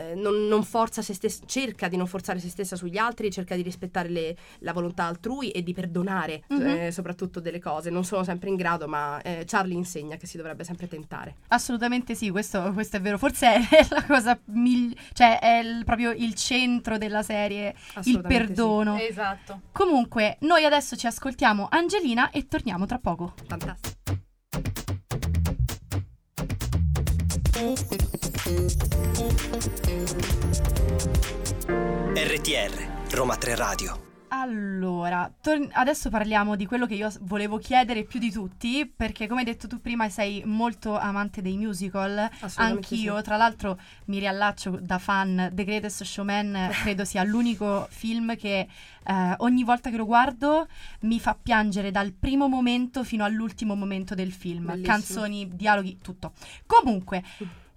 eh, 0.09 0.15
non- 0.15 0.47
non 0.47 0.63
forza 0.63 1.01
se 1.01 1.13
stessa, 1.13 1.43
cerca 1.45 1.87
di 1.87 1.97
non 1.97 2.07
forzare 2.07 2.39
se 2.39 2.49
stessa 2.49 2.75
sugli 2.75 2.97
altri, 2.97 3.31
cerca 3.31 3.55
di 3.55 3.61
rispettare 3.61 4.09
le- 4.09 4.35
la 4.59 4.73
volontà 4.73 5.05
altrui 5.05 5.51
e 5.51 5.63
di 5.63 5.73
perdonare 5.73 6.43
Mhm. 6.47 6.61
eh, 6.65 6.91
soprattutto 6.91 7.39
delle 7.39 7.59
cose. 7.59 7.89
Non 7.89 8.03
sono 8.03 8.23
sempre 8.23 8.49
in 8.49 8.55
grado, 8.55 8.87
ma 8.87 9.21
eh, 9.21 9.43
Charlie 9.45 9.75
insegna 9.75 10.17
che 10.17 10.27
si 10.27 10.37
dovrebbe 10.37 10.63
sempre 10.63 10.87
tentare. 10.87 11.35
Assolutamente 11.49 12.15
sì, 12.15 12.29
questo, 12.29 12.71
questo 12.73 12.97
è 12.97 13.01
vero. 13.01 13.17
Forse 13.17 13.47
è 13.67 13.87
la 13.89 14.03
cosa 14.05 14.39
migli- 14.45 14.97
cioè 15.13 15.39
è 15.39 15.59
il- 15.59 15.83
proprio 15.85 16.11
il 16.11 16.33
centro 16.35 16.97
della 16.97 17.23
serie, 17.23 17.69
il 17.69 17.75
Assolutamente 17.95 18.43
sì. 18.43 18.45
perdono. 18.53 18.97
Esatto. 18.97 19.61
Comunque, 19.71 20.37
noi 20.41 20.63
adesso 20.65 20.95
ci 20.95 21.07
ascoltiamo 21.07 21.67
Angelina 21.69 22.29
e 22.31 22.47
torniamo 22.47 22.85
tra 22.85 22.97
poco. 22.99 23.33
Fantastico. 23.47 23.99
RTR, 32.15 33.11
Roma 33.11 33.35
3 33.35 33.55
Radio. 33.55 34.10
Allora, 34.41 35.31
tor- 35.39 35.69
adesso 35.73 36.09
parliamo 36.09 36.55
di 36.55 36.65
quello 36.65 36.87
che 36.87 36.95
io 36.95 37.11
volevo 37.21 37.59
chiedere 37.59 38.03
più 38.05 38.19
di 38.19 38.31
tutti, 38.31 38.91
perché 38.93 39.27
come 39.27 39.41
hai 39.41 39.45
detto 39.45 39.67
tu 39.67 39.79
prima 39.79 40.09
sei 40.09 40.41
molto 40.45 40.97
amante 40.97 41.43
dei 41.43 41.55
musical, 41.57 42.27
anch'io, 42.55 43.17
sì. 43.17 43.23
tra 43.23 43.37
l'altro 43.37 43.79
mi 44.05 44.17
riallaccio 44.17 44.79
da 44.81 44.97
fan, 44.97 45.51
The 45.53 45.63
Greatest 45.63 46.03
Showman 46.03 46.69
credo 46.81 47.05
sia 47.05 47.23
l'unico 47.23 47.85
film 47.91 48.35
che 48.35 48.67
eh, 49.03 49.35
ogni 49.37 49.63
volta 49.63 49.91
che 49.91 49.97
lo 49.97 50.05
guardo 50.05 50.67
mi 51.01 51.19
fa 51.19 51.37
piangere 51.39 51.91
dal 51.91 52.11
primo 52.11 52.47
momento 52.47 53.03
fino 53.03 53.23
all'ultimo 53.23 53.75
momento 53.75 54.15
del 54.15 54.31
film, 54.31 54.65
Bellissimo. 54.65 54.91
canzoni, 54.91 55.49
dialoghi, 55.53 55.99
tutto. 56.01 56.33
Comunque... 56.65 57.23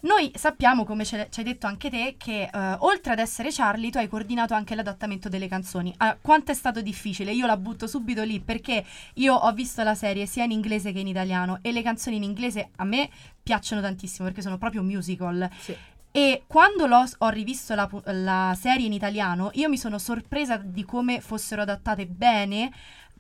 Noi 0.04 0.30
sappiamo, 0.34 0.84
come 0.84 1.06
ci 1.06 1.14
hai 1.16 1.44
detto 1.44 1.66
anche 1.66 1.88
te, 1.88 2.16
che 2.18 2.50
eh, 2.52 2.76
oltre 2.80 3.12
ad 3.12 3.18
essere 3.18 3.48
Charlie, 3.50 3.90
tu 3.90 3.96
hai 3.96 4.06
coordinato 4.06 4.52
anche 4.52 4.74
l'adattamento 4.74 5.30
delle 5.30 5.48
canzoni. 5.48 5.94
Ah, 5.96 6.18
quanto 6.20 6.52
è 6.52 6.54
stato 6.54 6.82
difficile? 6.82 7.32
Io 7.32 7.46
la 7.46 7.56
butto 7.56 7.86
subito 7.86 8.22
lì 8.22 8.38
perché 8.40 8.84
io 9.14 9.34
ho 9.34 9.50
visto 9.52 9.82
la 9.82 9.94
serie 9.94 10.26
sia 10.26 10.44
in 10.44 10.50
inglese 10.50 10.92
che 10.92 11.00
in 11.00 11.06
italiano 11.06 11.58
e 11.62 11.72
le 11.72 11.80
canzoni 11.80 12.16
in 12.16 12.22
inglese 12.22 12.68
a 12.76 12.84
me 12.84 13.08
piacciono 13.42 13.80
tantissimo 13.80 14.26
perché 14.26 14.42
sono 14.42 14.58
proprio 14.58 14.82
musical. 14.82 15.48
Sì. 15.58 15.74
E 16.10 16.42
quando 16.46 16.86
l'ho- 16.86 17.08
ho 17.18 17.28
rivisto 17.30 17.74
la, 17.74 17.88
la 18.04 18.54
serie 18.60 18.84
in 18.84 18.92
italiano, 18.92 19.52
io 19.54 19.70
mi 19.70 19.78
sono 19.78 19.98
sorpresa 19.98 20.58
di 20.58 20.84
come 20.84 21.22
fossero 21.22 21.62
adattate 21.62 22.06
bene. 22.06 22.70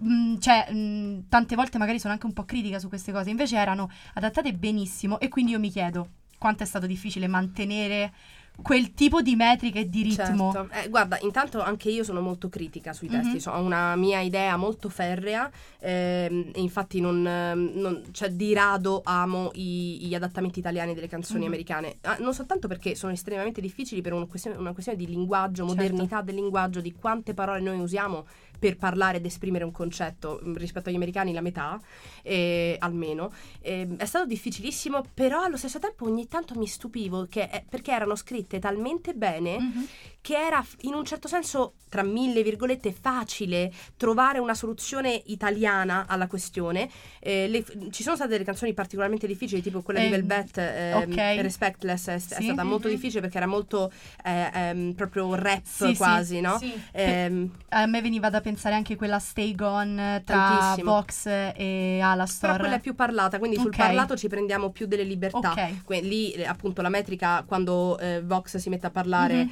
Mm, 0.04 0.36
cioè, 0.36 0.68
mm, 0.70 1.20
tante 1.30 1.56
volte 1.56 1.78
magari 1.78 1.98
sono 1.98 2.12
anche 2.12 2.26
un 2.26 2.34
po' 2.34 2.44
critica 2.44 2.78
su 2.78 2.88
queste 2.88 3.10
cose, 3.10 3.30
invece 3.30 3.56
erano 3.56 3.88
adattate 4.14 4.52
benissimo 4.52 5.18
e 5.18 5.28
quindi 5.28 5.52
io 5.52 5.58
mi 5.58 5.70
chiedo 5.70 6.08
quanto 6.44 6.62
è 6.62 6.66
stato 6.66 6.86
difficile 6.86 7.26
mantenere 7.26 8.12
quel 8.62 8.94
tipo 8.94 9.20
di 9.20 9.34
metriche 9.34 9.80
e 9.80 9.88
di 9.90 10.02
ritmo. 10.04 10.52
Certo. 10.52 10.68
Eh, 10.72 10.88
guarda, 10.88 11.18
intanto 11.22 11.60
anche 11.60 11.90
io 11.90 12.04
sono 12.04 12.20
molto 12.20 12.48
critica 12.48 12.92
sui 12.92 13.08
testi, 13.08 13.40
so- 13.40 13.50
ho 13.50 13.60
una 13.60 13.96
mia 13.96 14.20
idea 14.20 14.56
molto 14.56 14.88
ferrea 14.88 15.50
ehm, 15.80 16.50
e 16.54 16.60
infatti 16.60 17.00
non, 17.00 17.26
ehm, 17.26 17.72
non- 17.74 18.02
cioè, 18.12 18.30
di 18.30 18.54
rado 18.54 19.00
amo 19.04 19.50
i- 19.54 19.98
gli 20.00 20.14
adattamenti 20.14 20.60
italiani 20.60 20.94
delle 20.94 21.08
canzoni 21.08 21.40
Mhm. 21.40 21.46
americane, 21.46 21.96
Ah, 22.02 22.16
non 22.20 22.32
soltanto 22.32 22.68
perché 22.68 22.94
sono 22.94 23.12
estremamente 23.12 23.60
difficili 23.60 24.00
per 24.00 24.12
un 24.12 24.26
questione- 24.28 24.56
una 24.56 24.72
questione 24.72 24.98
di 24.98 25.06
linguaggio, 25.06 25.66
Certo. 25.66 25.74
modernità 25.82 26.22
del 26.22 26.34
linguaggio, 26.36 26.80
di 26.80 26.92
quante 26.92 27.34
parole 27.34 27.60
noi 27.60 27.78
usiamo 27.80 28.24
per 28.58 28.76
parlare 28.76 29.18
ed 29.18 29.26
esprimere 29.26 29.64
un 29.64 29.72
concetto 29.72 30.40
mm, 30.42 30.54
rispetto 30.54 30.88
agli 30.88 30.94
americani 30.94 31.32
la 31.32 31.40
metà 31.42 31.78
eh, 32.22 32.76
almeno 32.78 33.32
Ehm, 33.60 33.96
è 33.96 34.04
stato 34.06 34.26
difficilissimo 34.26 35.02
però 35.12 35.42
allo 35.42 35.56
stesso 35.56 35.78
tempo 35.78 36.04
ogni 36.06 36.28
tanto 36.28 36.54
mi 36.58 36.66
stupivo 36.66 37.26
che, 37.28 37.48
eh, 37.50 37.64
perché 37.68 37.92
erano 37.92 38.14
scritte 38.44 38.58
talmente 38.58 39.14
bene 39.14 39.58
Mhm. 39.58 39.86
Che 40.24 40.38
era 40.38 40.64
in 40.82 40.94
un 40.94 41.04
certo 41.04 41.28
senso, 41.28 41.74
tra 41.90 42.02
mille 42.02 42.42
virgolette, 42.42 42.92
facile 42.98 43.70
trovare 43.98 44.38
una 44.38 44.54
soluzione 44.54 45.20
italiana 45.26 46.06
alla 46.08 46.26
questione. 46.26 46.88
Eh, 47.20 47.46
le- 47.46 47.62
ci 47.90 48.02
sono 48.02 48.16
state 48.16 48.30
delle 48.30 48.44
canzoni 48.44 48.72
particolarmente 48.72 49.26
difficili, 49.26 49.60
tipo 49.60 49.82
quella 49.82 50.00
di 50.00 50.06
Eh, 50.06 50.08
Velvet, 50.08 50.56
ehm, 50.56 51.02
ok. 51.12 51.16
Respectless, 51.42 52.08
è, 52.08 52.14
è 52.14 52.18
Sì. 52.18 52.42
stata 52.44 52.64
molto 52.64 52.88
Mhm. 52.88 52.94
difficile 52.94 53.20
perché 53.20 53.36
era 53.36 53.46
molto 53.46 53.92
eh, 54.24 54.50
ehm, 54.54 54.92
proprio 54.94 55.34
rap 55.34 55.60
Sì, 55.64 55.88
sì, 55.88 55.96
quasi, 55.96 56.40
no? 56.40 56.56
Sì. 56.56 56.72
Ehm, 56.92 57.50
A 57.68 57.84
me 57.86 58.00
veniva 58.00 58.30
da 58.30 58.40
pensare 58.40 58.74
anche 58.74 58.96
quella 58.96 59.18
Stay 59.18 59.54
Gone 59.54 60.22
tra 60.24 60.36
Tantissimo. 60.36 60.90
Vox 60.90 61.26
e 61.26 62.00
Alastor. 62.02 62.48
però 62.50 62.60
quella 62.62 62.76
è 62.76 62.80
più 62.80 62.94
parlata, 62.94 63.38
quindi 63.38 63.56
sul 63.58 63.66
Ok. 63.66 63.76
parlato 63.76 64.16
ci 64.16 64.28
prendiamo 64.28 64.70
più 64.70 64.86
delle 64.86 65.02
libertà. 65.02 65.50
Ok. 65.52 65.84
Que- 65.84 66.00
lì 66.00 66.32
eh, 66.32 66.46
appunto 66.46 66.80
la 66.80 66.88
metrica 66.88 67.44
quando 67.46 67.98
eh, 67.98 68.22
Vox 68.22 68.56
si 68.56 68.70
mette 68.70 68.86
a 68.86 68.90
parlare 68.90 69.44
Mhm. 69.44 69.50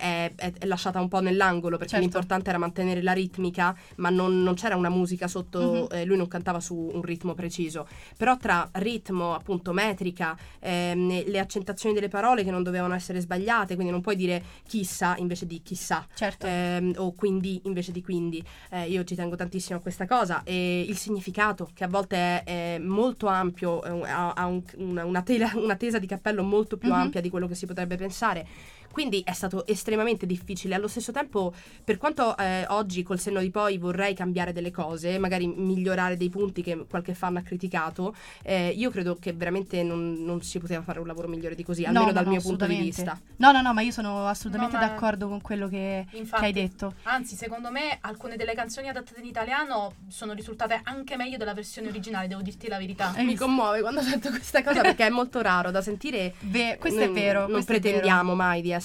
È, 0.00 0.32
è- 0.34 0.52
è 0.58 0.66
lasciata 0.66 1.00
un 1.00 1.08
po' 1.08 1.20
nell'angolo 1.20 1.76
perché 1.76 1.92
Certo. 1.92 2.04
l'importante 2.04 2.48
era 2.48 2.58
mantenere 2.58 3.02
la 3.02 3.12
ritmica 3.12 3.76
ma 3.96 4.10
non, 4.10 4.42
non 4.42 4.54
c'era 4.54 4.74
una 4.76 4.88
musica 4.88 5.28
sotto, 5.28 5.88
Mhm. 5.90 5.98
eh, 5.98 6.04
lui 6.04 6.16
non 6.16 6.26
cantava 6.28 6.58
su 6.60 6.74
un 6.74 7.02
ritmo 7.02 7.34
preciso 7.34 7.86
però 8.16 8.36
tra 8.36 8.68
ritmo 8.72 9.34
appunto 9.34 9.72
metrica 9.72 10.36
ehm, 10.58 11.24
le 11.26 11.38
accentazioni 11.38 11.94
delle 11.94 12.08
parole 12.08 12.42
che 12.44 12.50
non 12.50 12.62
dovevano 12.62 12.94
essere 12.94 13.20
sbagliate 13.20 13.74
quindi 13.74 13.92
non 13.92 14.00
puoi 14.00 14.16
dire 14.16 14.42
chissà 14.66 15.14
invece 15.18 15.46
di 15.46 15.60
chissà 15.62 16.06
Certo. 16.14 16.46
ehm, 16.46 16.94
o 16.96 17.12
quindi 17.12 17.60
invece 17.64 17.92
di 17.92 18.02
quindi. 18.02 18.42
Eh, 18.70 18.88
io 18.88 19.04
ci 19.04 19.14
tengo 19.14 19.36
tantissimo 19.36 19.78
a 19.78 19.82
questa 19.82 20.06
cosa 20.06 20.42
e 20.44 20.80
il 20.88 20.96
significato 20.96 21.68
che 21.74 21.84
a 21.84 21.88
volte 21.88 22.16
è, 22.16 22.42
è 22.44 22.78
molto 22.78 23.26
ampio, 23.26 23.82
eh, 23.82 24.08
ha, 24.08 24.32
ha 24.32 24.46
un- 24.46 24.62
una, 24.76 25.04
una 25.04 25.22
tela- 25.22 25.50
una 25.56 25.76
tesa 25.76 25.98
di 25.98 26.06
cappello 26.06 26.42
molto 26.42 26.76
più 26.76 26.88
Mhm. 26.90 26.94
ampia 26.94 27.20
di 27.20 27.28
quello 27.30 27.46
che 27.46 27.54
si 27.54 27.66
potrebbe 27.66 27.96
pensare. 27.96 28.46
Quindi 28.90 29.22
è 29.24 29.32
stato 29.32 29.66
estremamente 29.66 30.26
difficile. 30.26 30.74
Allo 30.74 30.88
stesso 30.88 31.12
tempo, 31.12 31.52
per 31.84 31.96
quanto 31.96 32.36
eh, 32.36 32.64
oggi 32.68 33.02
col 33.02 33.20
senno 33.20 33.40
di 33.40 33.50
poi 33.50 33.78
vorrei 33.78 34.14
cambiare 34.14 34.52
delle 34.52 34.70
cose, 34.70 35.18
magari 35.18 35.46
migliorare 35.46 36.16
dei 36.16 36.28
punti 36.28 36.62
che 36.62 36.86
qualche 36.88 37.14
fan 37.14 37.36
ha 37.36 37.42
criticato, 37.42 38.14
eh, 38.42 38.68
io 38.68 38.90
credo 38.90 39.16
che 39.20 39.32
veramente 39.32 39.82
non, 39.82 40.24
non 40.24 40.42
si 40.42 40.58
poteva 40.58 40.82
fare 40.82 40.98
un 40.98 41.06
lavoro 41.06 41.28
migliore 41.28 41.54
di 41.54 41.62
così, 41.62 41.82
No, 41.82 41.88
almeno 41.88 42.06
no, 42.06 42.12
dal 42.12 42.24
no, 42.24 42.30
mio 42.30 42.40
punto 42.40 42.66
di 42.66 42.74
vista. 42.76 43.18
No, 43.36 43.52
no, 43.52 43.62
no, 43.62 43.72
ma 43.72 43.80
io 43.82 43.92
sono 43.92 44.26
assolutamente 44.26 44.74
No, 44.76 44.80
d'accordo 44.80 45.28
con 45.28 45.40
quello 45.40 45.68
che, 45.68 46.06
che 46.10 46.16
Infatti, 46.16 46.44
hai 46.44 46.52
detto. 46.52 46.94
Anzi, 47.04 47.36
secondo 47.36 47.70
me 47.70 47.98
alcune 48.00 48.34
delle 48.36 48.54
canzoni 48.54 48.88
adattate 48.88 49.20
in 49.20 49.26
italiano 49.26 49.94
sono 50.08 50.32
risultate 50.32 50.80
anche 50.82 51.16
meglio 51.16 51.36
della 51.36 51.54
versione 51.54 51.88
originale, 51.88 52.26
devo 52.26 52.42
dirti 52.42 52.66
la 52.68 52.78
verità. 52.78 53.12
Hai 53.14 53.22
Mi 53.24 53.30
visto? 53.30 53.44
commuove 53.44 53.80
quando 53.82 54.02
sento 54.02 54.30
questa 54.30 54.62
cosa 54.64 54.80
perché 54.80 55.06
è 55.06 55.10
molto 55.10 55.40
raro 55.40 55.70
da 55.70 55.80
sentire. 55.80 56.34
Beh, 56.40 56.76
questo 56.80 56.98
Noi 56.98 57.08
è 57.08 57.12
vero. 57.12 57.40
Non 57.42 57.50
è 57.50 57.52
vero. 57.52 57.64
pretendiamo 57.64 58.34
mai 58.34 58.60
di 58.60 58.70
essere 58.70 58.78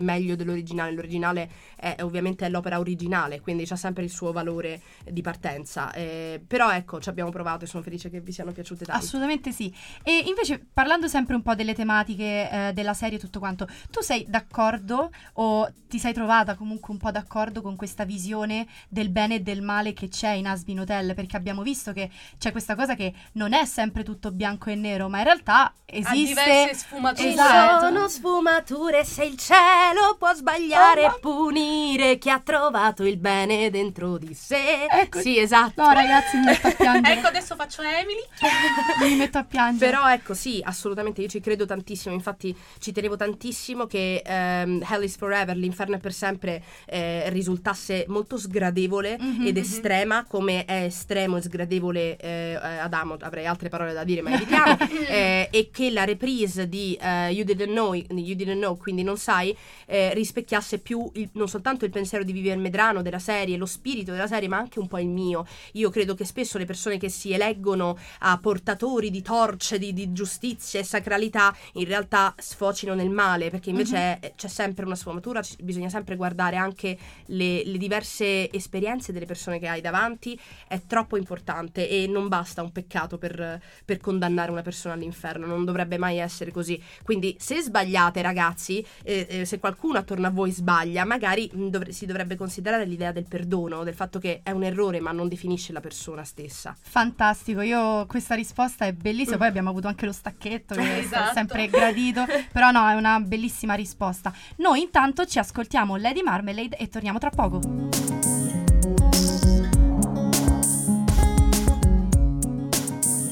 meglio 0.00 0.36
dell'originale. 0.36 0.92
L'originale 0.92 1.50
è, 1.76 1.96
ovviamente 2.02 2.46
è 2.46 2.48
l'opera 2.48 2.78
originale, 2.78 3.40
quindi 3.40 3.64
c'ha 3.66 3.76
sempre 3.76 4.04
il 4.04 4.10
suo 4.10 4.32
valore 4.32 4.80
di 5.04 5.20
partenza. 5.22 5.92
Eh, 5.92 6.40
però 6.46 6.70
ecco, 6.72 7.00
ci 7.00 7.08
abbiamo 7.08 7.30
provato 7.30 7.64
e 7.64 7.68
sono 7.68 7.82
felice 7.82 8.10
che 8.10 8.20
vi 8.20 8.32
siano 8.32 8.52
piaciute 8.52 8.84
tanto. 8.84 9.02
Assolutamente 9.04 9.52
sì. 9.52 9.72
E 10.02 10.24
invece, 10.26 10.64
parlando 10.72 11.08
sempre 11.08 11.34
un 11.34 11.42
po' 11.42 11.54
delle 11.54 11.74
tematiche 11.74 12.48
eh, 12.50 12.72
della 12.72 12.94
serie 12.94 13.16
e 13.18 13.20
tutto 13.20 13.38
quanto, 13.38 13.66
tu 13.90 14.00
sei 14.00 14.24
d'accordo 14.28 15.10
o 15.34 15.72
ti 15.88 15.98
sei 15.98 16.12
trovata 16.12 16.54
comunque 16.54 16.92
un 16.92 16.98
po' 17.00 17.10
d'accordo 17.10 17.62
con 17.62 17.74
questa 17.76 18.04
visione 18.04 18.66
del 18.88 19.08
bene 19.10 19.36
e 19.36 19.40
del 19.40 19.60
male 19.62 19.92
che 19.92 20.08
c'è 20.08 20.30
in 20.30 20.46
Asbin 20.46 20.80
Hotel? 20.80 21.14
Perché 21.14 21.36
abbiamo 21.36 21.62
visto 21.62 21.92
che 21.92 22.10
c'è 22.38 22.52
questa 22.52 22.74
cosa 22.76 22.94
che 22.94 23.12
non 23.32 23.52
è 23.52 23.64
sempre 23.64 24.04
tutto 24.04 24.30
bianco 24.30 24.70
e 24.70 24.74
nero, 24.76 25.08
ma 25.08 25.18
in 25.18 25.24
realtà 25.24 25.64
Ha 25.64 25.72
esiste. 25.86 26.14
diverse 26.26 26.74
sfumature. 26.74 27.22
Ci 27.22 27.28
Esatto. 27.32 27.86
sono 27.86 28.08
sfumature 28.08 29.04
se 29.04 29.29
il 29.30 29.36
cielo 29.38 30.16
può 30.18 30.34
sbagliare 30.34 31.04
Oh, 31.04 31.06
e 31.06 31.18
punire 31.20 32.18
chi 32.18 32.30
ha 32.30 32.40
trovato 32.40 33.04
il 33.04 33.16
bene 33.16 33.70
dentro 33.70 34.18
di 34.18 34.34
sé. 34.34 34.86
Ecco. 34.90 35.20
Sì, 35.20 35.38
esatto. 35.38 35.82
No, 35.82 35.92
ragazzi, 35.92 36.36
mi 36.36 36.46
metto 36.46 36.66
a 36.66 36.72
piangere. 36.72 37.14
Ecco, 37.14 37.26
adesso 37.28 37.54
faccio 37.54 37.82
Emily. 37.82 38.20
mi 39.08 39.14
metto 39.16 39.38
a 39.38 39.44
piangere. 39.44 39.90
Però 39.90 40.10
ecco, 40.10 40.34
sì, 40.34 40.60
assolutamente, 40.64 41.22
io 41.22 41.28
ci 41.28 41.40
credo 41.40 41.64
tantissimo, 41.64 42.12
infatti 42.12 42.56
ci 42.78 42.90
tenevo 42.92 43.16
tantissimo 43.16 43.86
che 43.86 44.22
ehm, 44.24 44.84
Hell 44.88 45.04
is 45.04 45.16
Forever, 45.16 45.56
l'inferno 45.56 45.94
è 45.96 45.98
per 45.98 46.12
sempre, 46.12 46.62
eh, 46.86 47.30
risultasse 47.30 48.06
molto 48.08 48.36
sgradevole 48.36 49.16
Mhm, 49.20 49.46
ed 49.46 49.56
mhm. 49.56 49.62
estrema, 49.62 50.24
come 50.26 50.64
è 50.64 50.84
estremo 50.84 51.36
e 51.36 51.42
sgradevole 51.42 52.16
eh, 52.16 52.54
Adamo, 52.54 53.16
avrei 53.20 53.46
altre 53.46 53.68
parole 53.68 53.92
da 53.92 54.02
dire, 54.02 54.22
ma 54.22 54.32
evitiamo, 54.32 54.76
eh, 55.08 55.48
e 55.50 55.70
che 55.72 55.90
la 55.90 56.04
reprise 56.04 56.68
di 56.68 56.98
eh, 57.00 57.30
You 57.30 57.44
Didn't 57.44 57.70
Know, 57.70 57.94
You 57.94 58.34
Didn't 58.34 58.58
Know, 58.58 58.76
quindi 58.76 59.02
non 59.04 59.18
sai, 59.20 59.56
eh, 59.86 60.12
rispecchiasse 60.14 60.78
più 60.78 61.08
il- 61.14 61.28
non 61.34 61.48
soltanto 61.48 61.84
il 61.84 61.90
pensiero 61.90 62.24
di 62.24 62.32
Vivian 62.32 62.60
Medrano 62.60 63.02
della 63.02 63.18
serie, 63.18 63.56
lo 63.56 63.66
spirito 63.66 64.12
della 64.12 64.26
serie, 64.26 64.48
ma 64.48 64.56
anche 64.56 64.78
un 64.80 64.88
po' 64.88 64.98
il 64.98 65.08
mio. 65.08 65.46
Io 65.72 65.90
credo 65.90 66.14
che 66.14 66.24
spesso 66.24 66.58
le 66.58 66.64
persone 66.64 66.98
che 66.98 67.08
si 67.08 67.32
eleggono 67.32 67.96
a 68.20 68.38
portatori 68.38 69.10
di 69.10 69.22
torce, 69.22 69.78
di, 69.78 69.92
di 69.92 70.12
giustizia 70.12 70.80
e 70.80 70.84
sacralità, 70.84 71.54
in 71.74 71.84
realtà 71.84 72.34
sfocino 72.38 72.94
nel 72.94 73.10
male, 73.10 73.50
perché 73.50 73.70
invece 73.70 74.18
eh, 74.20 74.32
c'è 74.36 74.48
sempre 74.48 74.84
una 74.84 74.94
sfumatura, 74.94 75.42
ci- 75.42 75.56
bisogna 75.60 75.88
sempre 75.88 76.16
guardare 76.16 76.56
anche 76.56 76.96
le, 77.26 77.64
le 77.64 77.78
diverse 77.78 78.50
esperienze 78.50 79.12
delle 79.12 79.26
persone 79.26 79.58
che 79.58 79.68
hai 79.68 79.80
davanti, 79.80 80.38
è 80.66 80.80
troppo 80.86 81.16
importante 81.16 81.88
e 81.88 82.06
non 82.06 82.28
basta 82.28 82.62
un 82.62 82.72
peccato 82.72 83.18
per, 83.18 83.60
per 83.84 83.98
condannare 83.98 84.50
una 84.50 84.62
persona 84.62 84.94
all'inferno, 84.94 85.46
non 85.46 85.64
dovrebbe 85.64 85.98
mai 85.98 86.18
essere 86.18 86.50
così. 86.50 86.82
Quindi 87.02 87.36
se 87.38 87.60
sbagliate 87.60 88.22
ragazzi, 88.22 88.84
eh, 89.10 89.26
eh, 89.40 89.44
se 89.44 89.58
qualcuno 89.58 89.98
attorno 89.98 90.28
a 90.28 90.30
voi 90.30 90.52
sbaglia, 90.52 91.04
magari 91.04 91.50
mh, 91.52 91.66
dovre- 91.68 91.92
si 91.92 92.06
dovrebbe 92.06 92.36
considerare 92.36 92.84
l'idea 92.84 93.10
del 93.10 93.26
perdono, 93.26 93.82
del 93.82 93.94
fatto 93.94 94.20
che 94.20 94.40
è 94.44 94.52
un 94.52 94.62
errore 94.62 95.00
ma 95.00 95.10
non 95.10 95.26
definisce 95.26 95.72
la 95.72 95.80
persona 95.80 96.22
stessa. 96.22 96.76
Fantastico, 96.80 97.60
io 97.60 98.06
questa 98.06 98.36
risposta 98.36 98.84
è 98.86 98.92
bellissima, 98.92 99.36
poi 99.38 99.48
abbiamo 99.48 99.70
avuto 99.70 99.88
anche 99.88 100.06
lo 100.06 100.12
stacchetto 100.12 100.74
che 100.76 100.82
è 100.82 100.98
Esatto. 101.10 101.32
sempre 101.34 101.66
gradito, 101.66 102.24
però 102.52 102.70
no, 102.70 102.88
è 102.88 102.94
una 102.94 103.18
bellissima 103.20 103.74
risposta. 103.74 104.32
Noi 104.56 104.82
intanto 104.82 105.24
ci 105.26 105.38
ascoltiamo 105.38 105.96
Lady 105.96 106.22
Marmalade 106.22 106.76
e 106.76 106.88
torniamo 106.88 107.18
tra 107.18 107.30
poco. 107.30 107.60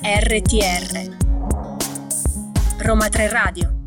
RTR 0.02 1.16
Roma 2.78 3.08
3 3.08 3.28
Radio 3.28 3.77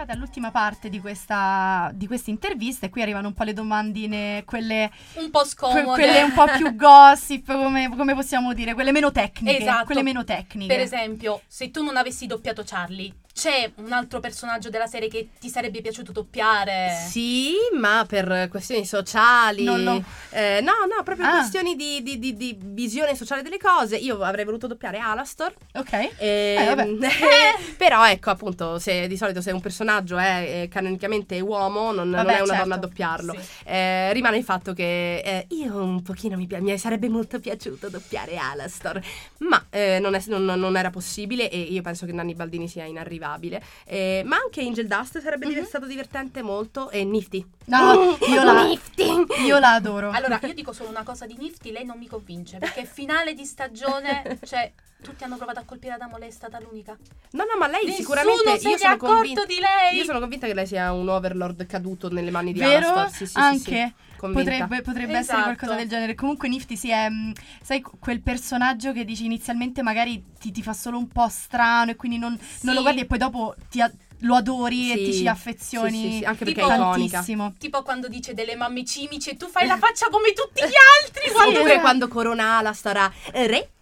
arrivati 0.00 0.12
all'ultima 0.12 0.50
parte 0.50 0.88
di 0.88 1.00
questa, 1.00 1.90
di 1.94 2.06
questa 2.06 2.30
intervista 2.30 2.86
e 2.86 2.90
qui 2.90 3.02
arrivano 3.02 3.28
un 3.28 3.34
po' 3.34 3.44
le 3.44 3.52
domandine, 3.52 4.42
quelle, 4.44 4.90
Un 5.14 5.30
po' 5.30 5.40
que- 5.40 5.48
scomode. 5.48 5.84
quelle 5.84 6.22
un 6.22 6.32
po' 6.32 6.46
più 6.56 6.74
gossip, 6.76 7.52
come, 7.52 7.88
come 7.94 8.14
possiamo 8.14 8.52
dire, 8.54 8.74
quelle 8.74 8.92
meno 8.92 9.12
tecniche. 9.12 9.58
Esatto. 9.58 9.84
Quelle 9.86 10.02
meno 10.02 10.24
tecniche. 10.24 10.72
Per 10.74 10.82
esempio, 10.82 11.42
se 11.46 11.70
tu 11.70 11.82
non 11.82 11.96
avessi 11.96 12.26
doppiato 12.26 12.62
Charlie, 12.64 13.12
c'è 13.40 13.70
un 13.76 13.90
altro 13.92 14.20
personaggio 14.20 14.68
della 14.68 14.86
serie 14.86 15.08
che 15.08 15.30
ti 15.40 15.48
sarebbe 15.48 15.80
piaciuto 15.80 16.12
doppiare? 16.12 16.90
Sì, 17.08 17.54
ma 17.78 18.04
per 18.06 18.48
questioni 18.50 18.84
sociali. 18.84 19.64
Non 19.64 19.82
lo- 19.82 20.02
eh, 20.30 20.60
no, 20.60 20.72
no, 20.94 21.02
proprio 21.02 21.26
Ah. 21.26 21.38
questioni 21.38 21.74
di, 21.74 22.02
di- 22.02 22.18
di- 22.18 22.36
di 22.36 22.54
visione 22.60 23.14
sociale 23.16 23.40
delle 23.40 23.56
cose. 23.56 23.96
Io 23.96 24.20
avrei 24.22 24.44
voluto 24.44 24.66
doppiare 24.66 24.98
Alastor. 24.98 25.54
Ok. 25.74 25.92
Ehm, 26.18 26.18
Eh, 26.18 26.64
vabbè. 26.66 26.88
però 27.78 28.06
ecco 28.06 28.28
appunto 28.28 28.78
se 28.78 29.06
di 29.06 29.16
solito 29.16 29.40
se 29.40 29.52
un 29.52 29.60
personaggio 29.62 30.18
è 30.18 30.62
eh, 30.64 30.68
canonicamente 30.68 31.40
uomo 31.40 31.92
non, 31.92 32.10
non 32.10 32.22
Vabbè, 32.24 32.36
è 32.36 32.40
una 32.40 32.46
certo. 32.46 32.62
donna 32.62 32.74
a 32.74 32.78
doppiarlo 32.78 33.32
Sì. 33.38 33.48
Eh, 33.64 34.12
rimane 34.12 34.36
il 34.36 34.44
fatto 34.44 34.74
che 34.74 35.18
eh, 35.20 35.46
io 35.50 35.82
un 35.82 36.02
pochino 36.02 36.36
mi, 36.36 36.46
mi 36.60 36.76
sarebbe 36.78 37.08
molto 37.08 37.40
piaciuto 37.40 37.88
doppiare 37.88 38.36
Alastor 38.36 39.00
ma 39.38 39.64
eh, 39.70 39.98
non, 40.00 40.14
è- 40.14 40.22
non- 40.26 40.44
non 40.44 40.76
era 40.76 40.90
possibile 40.90 41.48
e 41.50 41.58
io 41.58 41.80
penso 41.82 42.04
che 42.06 42.12
Nanni 42.12 42.34
Baldini 42.34 42.68
sia 42.68 42.84
inarrivabile 43.30 43.62
Eh, 43.84 44.22
ma 44.24 44.36
anche 44.36 44.60
Angel 44.62 44.86
Dust 44.86 45.20
sarebbe 45.20 45.46
Mhm. 45.46 45.52
div- 45.54 45.66
stato 45.66 45.86
divertente 45.86 46.42
molto 46.42 46.90
e 46.90 47.04
Nifty 47.04 47.44
No, 47.66 48.16
io 48.28 48.42
la, 48.42 48.64
Nifty 48.64 49.04
io 49.44 49.58
la 49.58 49.74
adoro. 49.74 50.10
Allora, 50.10 50.40
io 50.42 50.54
dico 50.54 50.72
solo 50.72 50.88
una 50.90 51.04
cosa 51.04 51.24
di 51.26 51.36
Nifty, 51.38 51.70
lei 51.70 51.84
non 51.84 51.98
mi 51.98 52.08
convince, 52.08 52.58
perché 52.58 52.84
finale 52.84 53.32
di 53.34 53.44
stagione, 53.44 54.38
cioè, 54.44 54.72
tutti 55.00 55.22
hanno 55.24 55.36
provato 55.36 55.60
a 55.60 55.64
colpire 55.64 55.94
Adamo, 55.94 56.18
lei 56.18 56.28
è 56.28 56.32
stata 56.32 56.58
l'unica. 56.60 56.96
no 57.32 57.44
no 57.44 57.58
ma 57.58 57.68
lei 57.68 57.84
Nessuno 57.86 57.96
sicuramente 57.96 58.58
se 58.58 58.64
io 58.68 58.68
ne 58.70 58.74
è 58.74 58.78
sono 58.78 58.94
accorto 58.94 59.14
convinta 59.14 59.44
di 59.46 59.54
lei. 59.60 59.96
io 59.96 60.04
sono 60.04 60.18
convinta 60.18 60.46
che 60.46 60.54
lei 60.54 60.66
sia 60.66 60.92
un 60.92 61.08
overlord 61.08 61.64
caduto 61.66 62.10
nelle 62.10 62.30
mani 62.30 62.52
di 62.52 62.58
Vero? 62.58 63.06
Sì, 63.08 63.24
sì, 63.24 63.26
sì, 63.26 63.32
sì, 63.32 63.38
Anche. 63.40 63.94
convinta. 64.16 64.50
Potrebbe, 64.66 64.82
potrebbe 64.82 65.12
essere 65.12 65.38
Esatto. 65.38 65.42
qualcosa 65.44 65.74
del 65.76 65.88
genere. 65.88 66.14
Comunque 66.14 66.48
Nifty 66.48 66.76
sì 66.76 66.90
è, 66.90 67.08
mm, 67.08 67.30
sai, 67.62 67.80
quel 67.80 68.20
personaggio 68.20 68.92
che 68.92 69.04
dici 69.04 69.24
inizialmente 69.24 69.80
magari 69.82 70.22
ti, 70.38 70.50
ti 70.50 70.62
fa 70.62 70.72
solo 70.74 70.98
un 70.98 71.08
po' 71.08 71.28
strano 71.28 71.92
e 71.92 71.96
quindi 71.96 72.18
non, 72.18 72.32
non 72.32 72.74
lo 72.74 72.80
Sì. 72.80 72.82
guardi 72.82 73.00
e 73.00 73.06
poi 73.06 73.16
dopo 73.20 73.54
ti 73.68 73.80
a- 73.82 73.90
lo 74.24 74.34
adori 74.34 74.92
e 74.92 74.96
Sì, 74.96 75.04
ti 75.04 75.12
ci 75.18 75.28
affezioni 75.28 76.10
sì, 76.12 76.18
sì, 76.18 76.24
anche 76.24 76.44
perché 76.44 76.60
Tipo- 76.60 76.72
è 76.72 76.76
tantissimo. 76.76 77.54
Tipo 77.58 77.82
quando 77.82 78.08
dice 78.08 78.34
delle 78.34 78.54
mamme 78.56 78.84
cimici 78.84 79.30
e 79.30 79.36
tu 79.36 79.46
fai 79.48 79.66
la 79.66 79.78
faccia 79.78 80.08
come 80.10 80.32
tutti 80.32 80.60
gli 80.62 80.64
altri. 81.02 81.30
Oppure 81.30 81.62
esatto. 81.64 81.80
quando 81.80 82.08
corona 82.08 82.60
la 82.60 82.72
storia 82.72 83.10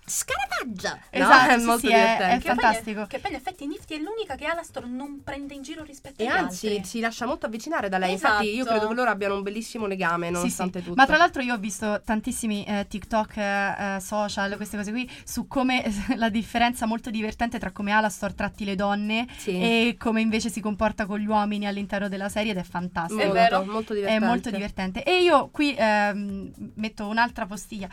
Re 0.08 0.14
Scaravaggio. 0.14 0.88
No? 0.88 1.00
Esatto, 1.10 1.50
è 1.54 1.58
sì, 1.58 1.64
molto 1.64 1.86
sì, 1.86 1.92
è- 1.92 1.96
divertente. 1.96 2.24
è 2.34 2.38
Che 2.40 2.46
poi- 2.54 2.62
fantastico. 2.62 3.06
Che 3.06 3.18
poi 3.18 3.30
in 3.30 3.36
effetti 3.36 3.66
Nifty 3.66 3.94
è 3.96 3.98
l'unica 4.00 4.34
che 4.34 4.46
Alastor 4.46 4.86
non 4.86 5.22
prende 5.22 5.54
in 5.54 5.62
giro 5.62 5.82
rispetto 5.84 6.22
E 6.22 6.26
agli 6.26 6.36
anzi, 6.36 6.66
altri. 6.68 6.84
si 6.84 7.00
lascia 7.00 7.26
molto 7.26 7.46
avvicinare 7.46 7.88
da 7.88 7.98
lei. 7.98 8.12
Infatti, 8.12 8.46
io 8.46 8.62
Esatto. 8.62 8.70
credo 8.70 8.88
che 8.88 8.94
loro 8.94 9.10
abbiano 9.10 9.34
un 9.36 9.42
bellissimo 9.42 9.86
legame, 9.86 10.30
nonostante 10.30 10.78
sì. 10.80 10.84
tutto. 10.86 10.96
Ma 10.96 11.06
tra 11.06 11.16
l'altro 11.16 11.42
io 11.42 11.54
ho 11.54 11.58
visto 11.58 12.00
tantissimi 12.04 12.64
eh, 12.64 12.86
TikTok, 12.88 13.36
eh, 13.36 13.96
eh, 13.96 14.00
social, 14.00 14.56
queste 14.56 14.76
cose 14.76 14.90
qui, 14.90 15.08
su 15.24 15.46
come 15.46 15.84
la 16.16 16.28
differenza 16.28 16.86
molto 16.86 17.10
divertente 17.10 17.58
tra 17.58 17.70
come 17.70 17.92
Alastor 17.92 18.32
tratti 18.34 18.64
le 18.64 18.74
donne 18.74 19.26
Sì. 19.36 19.50
e 19.60 19.96
come 19.98 20.20
invece 20.20 20.48
si 20.50 20.60
comporta 20.60 21.06
con 21.06 21.18
gli 21.18 21.26
uomini 21.26 21.66
all'interno 21.66 22.08
della 22.08 22.28
serie 22.28 22.52
ed 22.52 22.58
è 22.58 22.62
fantastico. 22.62 23.20
È 23.20 23.28
vero. 23.30 23.64
molto 23.64 23.92
È 23.92 23.96
divertente. 23.96 24.26
molto 24.26 24.50
divertente. 24.50 25.02
E 25.02 25.22
io 25.22 25.48
qui 25.50 25.74
ehm, 25.76 26.52
metto 26.74 27.06
un'altra 27.06 27.46
postiglia. 27.46 27.88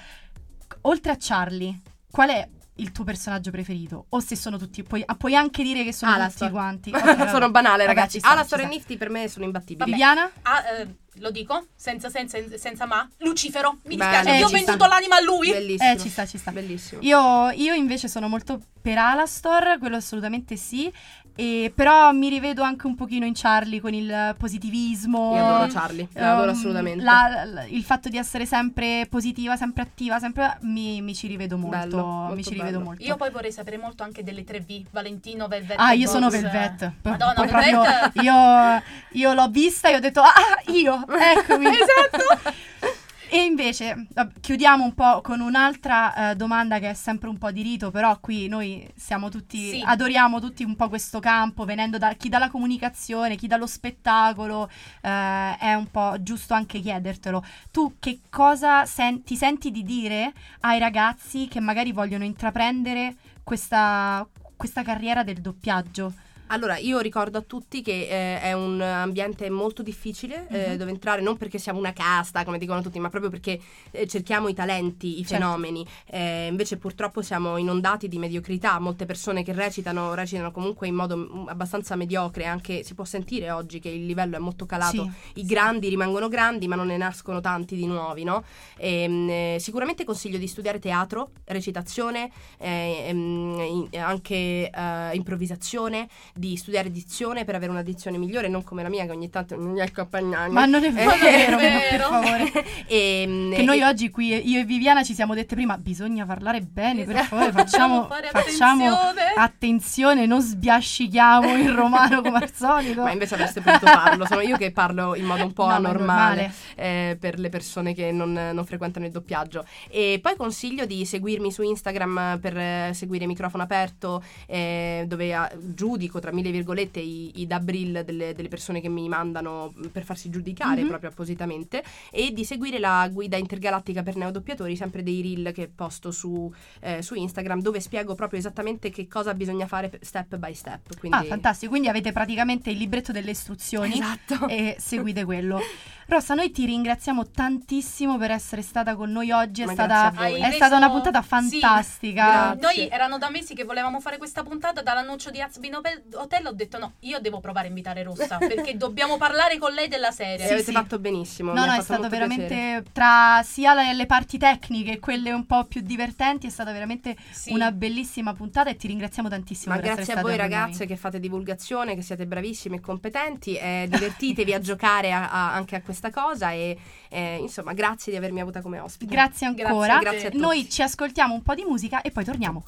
Oltre 0.82 1.12
a 1.12 1.18
Charlie, 1.20 1.80
qual 2.16 2.30
è 2.30 2.48
il 2.78 2.92
tuo 2.92 3.04
personaggio 3.04 3.52
preferito? 3.52 4.06
O 4.10 4.20
se 4.20 4.36
sono 4.36 4.58
tutti. 4.58 4.84
Puoi, 4.84 5.04
ah, 5.06 5.16
puoi 5.16 5.36
anche 5.36 5.64
dire 5.64 5.84
che 5.84 5.94
sono 5.94 6.14
Alastor. 6.14 6.48
tutti 6.48 6.52
quanti. 6.52 6.90
Ok, 6.96 7.04
vabbè. 7.04 7.30
sono 7.30 7.52
banale, 7.52 7.86
ragazzi. 7.86 8.20
sta, 8.20 8.30
Ah, 8.30 8.34
la 8.36 8.42
ci 8.42 8.48
storia 8.48 8.66
sta. 8.66 8.76
Nifty 8.76 8.98
per 8.98 9.10
me 9.10 9.28
sono 9.28 9.46
imbattibili. 9.46 9.90
Viviana? 9.92 10.30
Ah, 10.44 10.62
eh, 10.80 10.96
lo 11.20 11.32
dico, 11.32 11.68
senza, 11.76 12.10
senza, 12.10 12.38
senza 12.58 12.86
ma. 12.86 13.08
Lucifero, 13.20 13.80
mi 13.86 13.96
dispiace, 13.96 14.30
Eh, 14.30 14.38
io 14.40 14.46
ho 14.46 14.50
ci 14.50 14.58
sta. 14.58 14.66
venduto 14.72 14.90
l'anima 14.90 15.16
a 15.18 15.22
lui. 15.22 15.50
Bellissimo. 15.52 15.92
Eh, 15.92 15.98
ci 16.00 16.10
sta, 16.10 16.26
ci 16.26 16.38
sta. 16.38 16.52
Bellissimo. 16.52 17.02
Io, 17.02 17.50
io 17.52 17.74
invece 17.74 18.08
sono 18.08 18.28
molto 18.28 18.60
per 18.82 18.98
Alastor, 18.98 19.78
quello 19.80 19.96
assolutamente 19.98 20.56
sì. 20.58 20.92
E, 21.38 21.70
però 21.76 22.14
mi 22.14 22.30
rivedo 22.30 22.62
anche 22.64 22.88
un 22.88 22.96
pochino 22.96 23.26
in 23.26 23.34
Charlie 23.36 23.82
con 23.82 23.94
il 23.94 24.34
positivismo. 24.38 25.36
Io 25.36 25.46
adoro 25.46 25.72
Charlie, 25.72 26.08
la 26.14 26.32
adoro 26.32 26.52
Ehm, 26.52 26.56
assolutamente. 26.58 27.04
la- 27.04 27.44
la- 27.46 27.66
il 27.66 27.84
fatto 27.84 28.08
di 28.08 28.18
essere 28.18 28.46
sempre 28.46 29.06
positiva, 29.10 29.58
sempre 29.58 29.84
attiva, 29.84 30.18
sempre 30.20 30.58
mi, 30.62 31.02
mi 31.02 31.14
ci 31.14 31.28
rivedo 31.28 31.58
molto. 31.58 31.78
Bello, 31.78 32.06
molto 32.06 32.36
mi 32.36 32.44
ci 32.44 32.52
rivedo 32.52 32.72
bello. 32.78 32.84
molto. 32.84 33.04
Io 33.04 33.18
poi 33.18 33.30
vorrei 33.32 33.52
sapere 33.52 33.78
molto 33.78 34.04
anche 34.04 34.24
delle 34.24 34.46
3V, 34.46 34.86
Valentino, 34.92 35.48
Velvet. 35.50 35.76
Ah, 35.78 35.92
io 35.92 36.08
sono 36.08 36.28
Box. 36.30 36.40
Velvet. 36.42 36.92
P- 37.02 37.08
Madonna, 37.10 37.34
poi 37.34 37.48
Velvet. 37.48 38.00
proprio- 38.12 38.22
io, 38.24 38.84
io 39.12 39.34
l'ho 39.34 39.48
vista 39.50 39.90
e 39.90 39.96
ho 39.96 40.00
detto, 40.00 40.22
ah, 40.22 40.72
io, 40.72 41.04
eccomi. 41.36 41.66
esatto. 41.66 42.64
E 43.36 43.44
invece 43.44 44.08
chiudiamo 44.40 44.86
un 44.86 44.94
po' 44.94 45.20
con 45.20 45.42
un'altra 45.42 46.32
eh, 46.32 46.36
domanda 46.38 46.80
che 46.80 46.92
è 46.92 46.94
sempre 46.94 47.28
un 47.28 47.38
po' 47.38 47.52
di 47.52 47.64
rito, 47.64 47.92
però 47.92 48.18
qui 48.22 48.48
noi 48.48 48.90
siamo 48.96 49.28
tutti, 49.28 49.72
Sì. 49.72 49.84
adoriamo 49.86 50.40
tutti 50.40 50.64
un 50.64 50.78
po' 50.78 50.88
questo 50.88 51.20
campo, 51.20 51.66
venendo 51.66 51.98
da 51.98 52.14
chi 52.14 52.30
dalla 52.30 52.50
comunicazione, 52.50 53.36
chi 53.36 53.48
dallo 53.48 53.68
spettacolo, 53.68 54.70
eh, 55.02 55.58
è 55.58 55.74
un 55.74 55.88
po' 55.92 56.16
giusto 56.22 56.54
anche 56.54 56.80
chiedertelo. 56.80 57.44
Tu 57.72 57.96
che 58.00 58.22
cosa 58.30 58.86
sen- 58.86 59.22
ti 59.24 59.36
senti 59.36 59.70
di 59.70 59.84
dire 59.84 60.32
ai 60.62 60.80
ragazzi 60.80 61.50
che 61.50 61.60
magari 61.60 61.92
vogliono 61.92 62.24
intraprendere 62.24 63.16
questa, 63.44 64.26
questa 64.56 64.82
carriera 64.82 65.24
del 65.24 65.42
doppiaggio? 65.42 66.14
Allora, 66.48 66.78
io 66.78 67.00
ricordo 67.00 67.40
a 67.40 67.42
tutti 67.42 67.82
che 67.82 68.08
eh, 68.08 68.40
è 68.40 68.54
un 68.54 68.80
ambiente 68.80 69.50
molto 69.50 69.82
difficile 69.82 70.46
eh, 70.50 70.70
Mhm. 70.70 70.76
dove 70.78 70.92
entrare, 70.92 71.22
non 71.22 71.38
perché 71.38 71.58
siamo 71.58 71.80
una 71.80 71.92
casta, 71.92 72.44
come 72.44 72.60
dicono 72.60 72.82
tutti, 72.84 73.00
ma 73.00 73.10
proprio 73.10 73.32
perché 73.32 73.60
eh, 73.92 74.06
cerchiamo 74.06 74.48
i 74.48 74.54
talenti, 74.54 75.20
i 75.20 75.26
Certo. 75.26 75.34
fenomeni. 75.44 75.84
Eh, 76.06 76.46
invece 76.48 76.78
purtroppo 76.78 77.24
siamo 77.24 77.58
inondati 77.58 78.08
di 78.08 78.20
mediocrità, 78.20 78.78
molte 78.80 79.06
persone 79.06 79.44
che 79.44 79.54
recitano, 79.54 80.14
recitano 80.14 80.52
comunque 80.52 80.88
in 80.88 80.94
modo 80.94 81.18
mm, 81.18 81.48
abbastanza 81.48 81.96
mediocre, 81.96 82.46
anche 82.46 82.84
si 82.84 82.94
può 82.94 83.06
sentire 83.06 83.50
oggi 83.50 83.80
che 83.80 83.90
il 83.90 84.06
livello 84.06 84.36
è 84.36 84.40
molto 84.40 84.68
calato. 84.68 85.12
Sì. 85.34 85.40
I 85.42 85.46
grandi 85.46 85.90
rimangono 85.90 86.28
grandi, 86.28 86.68
ma 86.68 86.76
non 86.76 86.88
ne 86.88 86.98
nascono 86.98 87.42
tanti 87.42 87.76
di 87.76 87.88
nuovi, 87.88 88.24
no? 88.24 88.44
Ehm, 88.78 89.28
eh, 89.30 89.58
sicuramente 89.60 90.04
consiglio 90.04 90.38
di 90.38 90.48
studiare 90.48 90.78
teatro, 90.78 91.32
recitazione, 91.46 92.30
eh, 92.60 93.06
ehm, 93.08 93.88
anche 93.96 94.70
improvvisazione, 95.14 96.08
di 96.38 96.58
studiare 96.58 96.92
dizione 96.92 97.46
per 97.46 97.56
avere 97.56 97.72
una 97.72 97.82
dizione 97.82 98.18
migliore, 98.18 98.50
non 98.50 98.62
come 98.64 98.84
la 98.84 98.90
mia 98.90 99.06
che 99.06 99.12
ogni 99.12 99.30
tanto 99.30 99.56
non 99.56 99.74
riesco 99.74 100.02
a 100.02 100.04
accompagnarmi. 100.04 100.54
Ma 100.54 100.66
non 100.66 100.84
è 100.84 100.88
Eh, 100.88 100.92
vero, 100.92 101.12
è 101.58 101.72
per 101.90 101.90
vero. 102.00 102.04
favore. 102.10 102.52
Ehm, 102.88 103.54
Che 103.56 103.64
noi 103.64 103.80
e- 103.80 103.86
oggi 103.86 104.10
qui, 104.10 104.48
io 104.50 104.60
e 104.60 104.64
Viviana 104.66 105.02
ci 105.04 105.14
siamo 105.14 105.34
dette 105.34 105.56
prima, 105.56 105.78
bisogna 105.78 106.26
parlare 106.26 106.60
bene, 106.62 107.04
per 107.06 107.16
Esatto. 107.16 107.36
favore, 107.36 107.52
facciamo, 107.54 108.08
facciamo 108.32 108.86
attenzione. 108.90 109.34
attenzione, 109.36 110.26
non 110.26 110.42
sbiascichiamo 110.42 111.56
il 111.58 111.72
romano 111.72 112.22
come 112.22 112.38
al 112.38 112.52
solito. 112.54 113.02
Ma 113.04 113.12
invece 113.12 113.36
avreste 113.36 113.62
potuto 113.62 113.86
farlo, 113.88 114.26
sono 114.26 114.42
io 114.42 114.58
che 114.58 114.72
parlo 114.72 115.16
in 115.16 115.24
modo 115.26 115.44
un 115.44 115.54
po' 115.54 115.66
No, 115.66 115.72
anormale 115.74 116.42
normale. 116.42 116.54
eh, 116.76 117.18
per 117.20 117.40
le 117.40 117.50
persone 117.50 117.94
che 117.94 118.12
non, 118.12 118.34
non 118.34 118.66
frequentano 118.66 119.06
il 119.06 119.12
doppiaggio. 119.12 119.66
E 119.90 120.20
poi 120.22 120.36
consiglio 120.36 120.86
di 120.86 121.06
seguirmi 121.06 121.52
su 121.52 121.62
Instagram 121.64 122.40
per 122.42 122.58
eh, 122.58 122.92
seguire 122.94 123.26
Microfono 123.26 123.64
Aperto, 123.64 124.22
eh, 124.48 125.06
dove 125.08 125.34
ah, 125.34 125.50
giudico 125.58 126.20
tra 126.26 126.34
mille 126.34 126.50
virgolette, 126.50 127.00
i, 127.00 127.40
i 127.42 127.46
dabril 127.46 128.02
delle, 128.04 128.34
delle 128.34 128.48
persone 128.48 128.82
che 128.82 128.90
mi 128.90 129.08
mandano 129.08 129.72
per 129.92 130.04
farsi 130.04 130.30
giudicare 130.32 130.82
Mhm. 130.82 130.88
proprio 130.88 131.10
appositamente 131.12 131.84
e 132.12 132.32
di 132.34 132.44
seguire 132.44 132.80
la 132.80 133.08
guida 133.12 133.38
intergalattica 133.38 134.02
per 134.02 134.16
neodoppiatori, 134.16 134.76
sempre 134.76 135.04
dei 135.04 135.22
reel 135.22 135.52
che 135.54 135.68
posto 135.74 136.10
su, 136.12 136.52
eh, 136.82 137.04
su 137.04 137.14
Instagram 137.14 137.62
dove 137.62 137.80
spiego 137.80 138.16
proprio 138.16 138.40
esattamente 138.40 138.90
che 138.90 139.08
cosa 139.08 139.36
bisogna 139.36 139.68
fare 139.68 140.00
step 140.02 140.38
by 140.38 140.54
step. 140.56 140.98
Quindi... 140.98 141.18
Ah, 141.18 141.24
fantastico. 141.24 141.70
Quindi 141.72 141.90
avete 141.90 142.12
praticamente 142.12 142.72
il 142.72 142.78
libretto 142.78 143.12
delle 143.12 143.32
istruzioni 143.32 143.94
Esatto. 143.94 144.48
e 144.48 144.76
seguite 144.80 145.24
quello. 145.26 145.60
Rossa, 146.08 146.36
noi 146.36 146.52
ti 146.52 146.66
ringraziamo 146.68 147.32
tantissimo 147.32 148.18
per 148.18 148.30
essere 148.30 148.62
stata 148.62 148.96
con 148.96 149.12
noi 149.12 149.32
oggi. 149.32 149.64
È, 149.64 149.68
stata, 149.68 150.14
è 150.16 150.52
stata 150.52 150.78
una 150.78 150.90
puntata 150.92 151.22
Sì. 151.24 151.28
fantastica. 151.28 152.56
Grazie. 152.56 152.62
Noi 152.62 152.90
erano 152.92 153.18
da 153.18 153.30
mesi 153.32 153.56
che 153.56 153.64
volevamo 153.64 154.00
fare 154.00 154.18
questa 154.18 154.44
puntata 154.44 154.84
dall'annuncio 154.84 155.32
di 155.32 155.42
Azbin 155.42 155.76
Hotel. 156.14 156.46
Ho 156.46 156.52
detto 156.54 156.78
no, 156.78 156.94
io 157.00 157.20
devo 157.20 157.40
provare 157.40 157.66
a 157.66 157.70
invitare 157.70 158.04
Rossa 158.04 158.38
perché 158.40 158.78
dobbiamo 158.78 159.18
parlare 159.18 159.58
con 159.58 159.72
lei 159.74 159.88
della 159.88 160.12
serie. 160.12 160.46
Sì, 160.46 160.52
avete 160.54 160.66
sì. 160.66 160.72
fatto 160.74 161.00
benissimo. 161.00 161.54
No, 161.54 161.66
no, 161.66 161.74
è 161.74 161.82
stato 161.82 162.08
veramente 162.08 162.46
piacere. 162.46 162.86
tra 162.94 163.42
sia 163.44 163.74
le, 163.74 163.94
le 163.96 164.06
parti 164.06 164.38
tecniche 164.38 164.92
e 164.94 165.00
quelle 165.00 165.32
un 165.32 165.48
po' 165.48 165.64
più 165.66 165.82
divertenti, 165.82 166.46
è 166.46 166.52
stata 166.52 166.72
veramente 166.72 167.16
Sì. 167.32 167.52
una 167.52 167.72
bellissima 167.72 168.34
puntata 168.34 168.70
e 168.70 168.76
ti 168.76 168.86
ringraziamo 168.88 169.28
tantissimo 169.28 169.74
Ma 169.74 169.80
per 169.82 169.86
grazie 169.94 170.04
essere 170.04 170.20
a 170.20 170.22
voi 170.24 170.38
ragazze 170.38 170.80
noi. 170.80 170.88
che 170.88 170.96
fate 170.98 171.20
divulgazione, 171.20 171.96
che 171.96 172.04
siete 172.04 172.28
bravissime 172.28 172.76
e 172.76 172.80
competenti, 172.80 173.56
eh, 173.58 173.88
divertitevi 173.90 174.54
a 174.54 174.60
giocare 174.60 175.12
a- 175.12 175.30
a- 175.32 175.54
anche 175.54 175.76
a 175.76 175.82
questa 175.96 176.12
cosa 176.12 176.52
e 176.52 176.78
eh, 177.10 177.38
insomma 177.38 177.74
grazie 177.74 178.12
di 178.12 178.18
avermi 178.18 178.42
avuta 178.42 178.62
come 178.62 178.80
ospite. 178.80 179.14
Grazie 179.14 179.48
ancora. 179.48 179.98
Grazie, 180.00 180.02
grazie 180.02 180.28
a 180.28 180.32
tutti. 180.32 180.44
Noi 180.44 180.70
ci 180.70 180.82
ascoltiamo 180.82 181.34
un 181.34 181.42
po' 181.42 181.56
di 181.56 181.64
musica 181.64 182.02
e 182.02 182.12
poi 182.12 182.26
torniamo. 182.26 182.64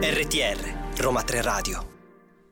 RTR, 0.00 1.00
Roma 1.00 1.22
3 1.22 1.42
Radio. 1.42 1.97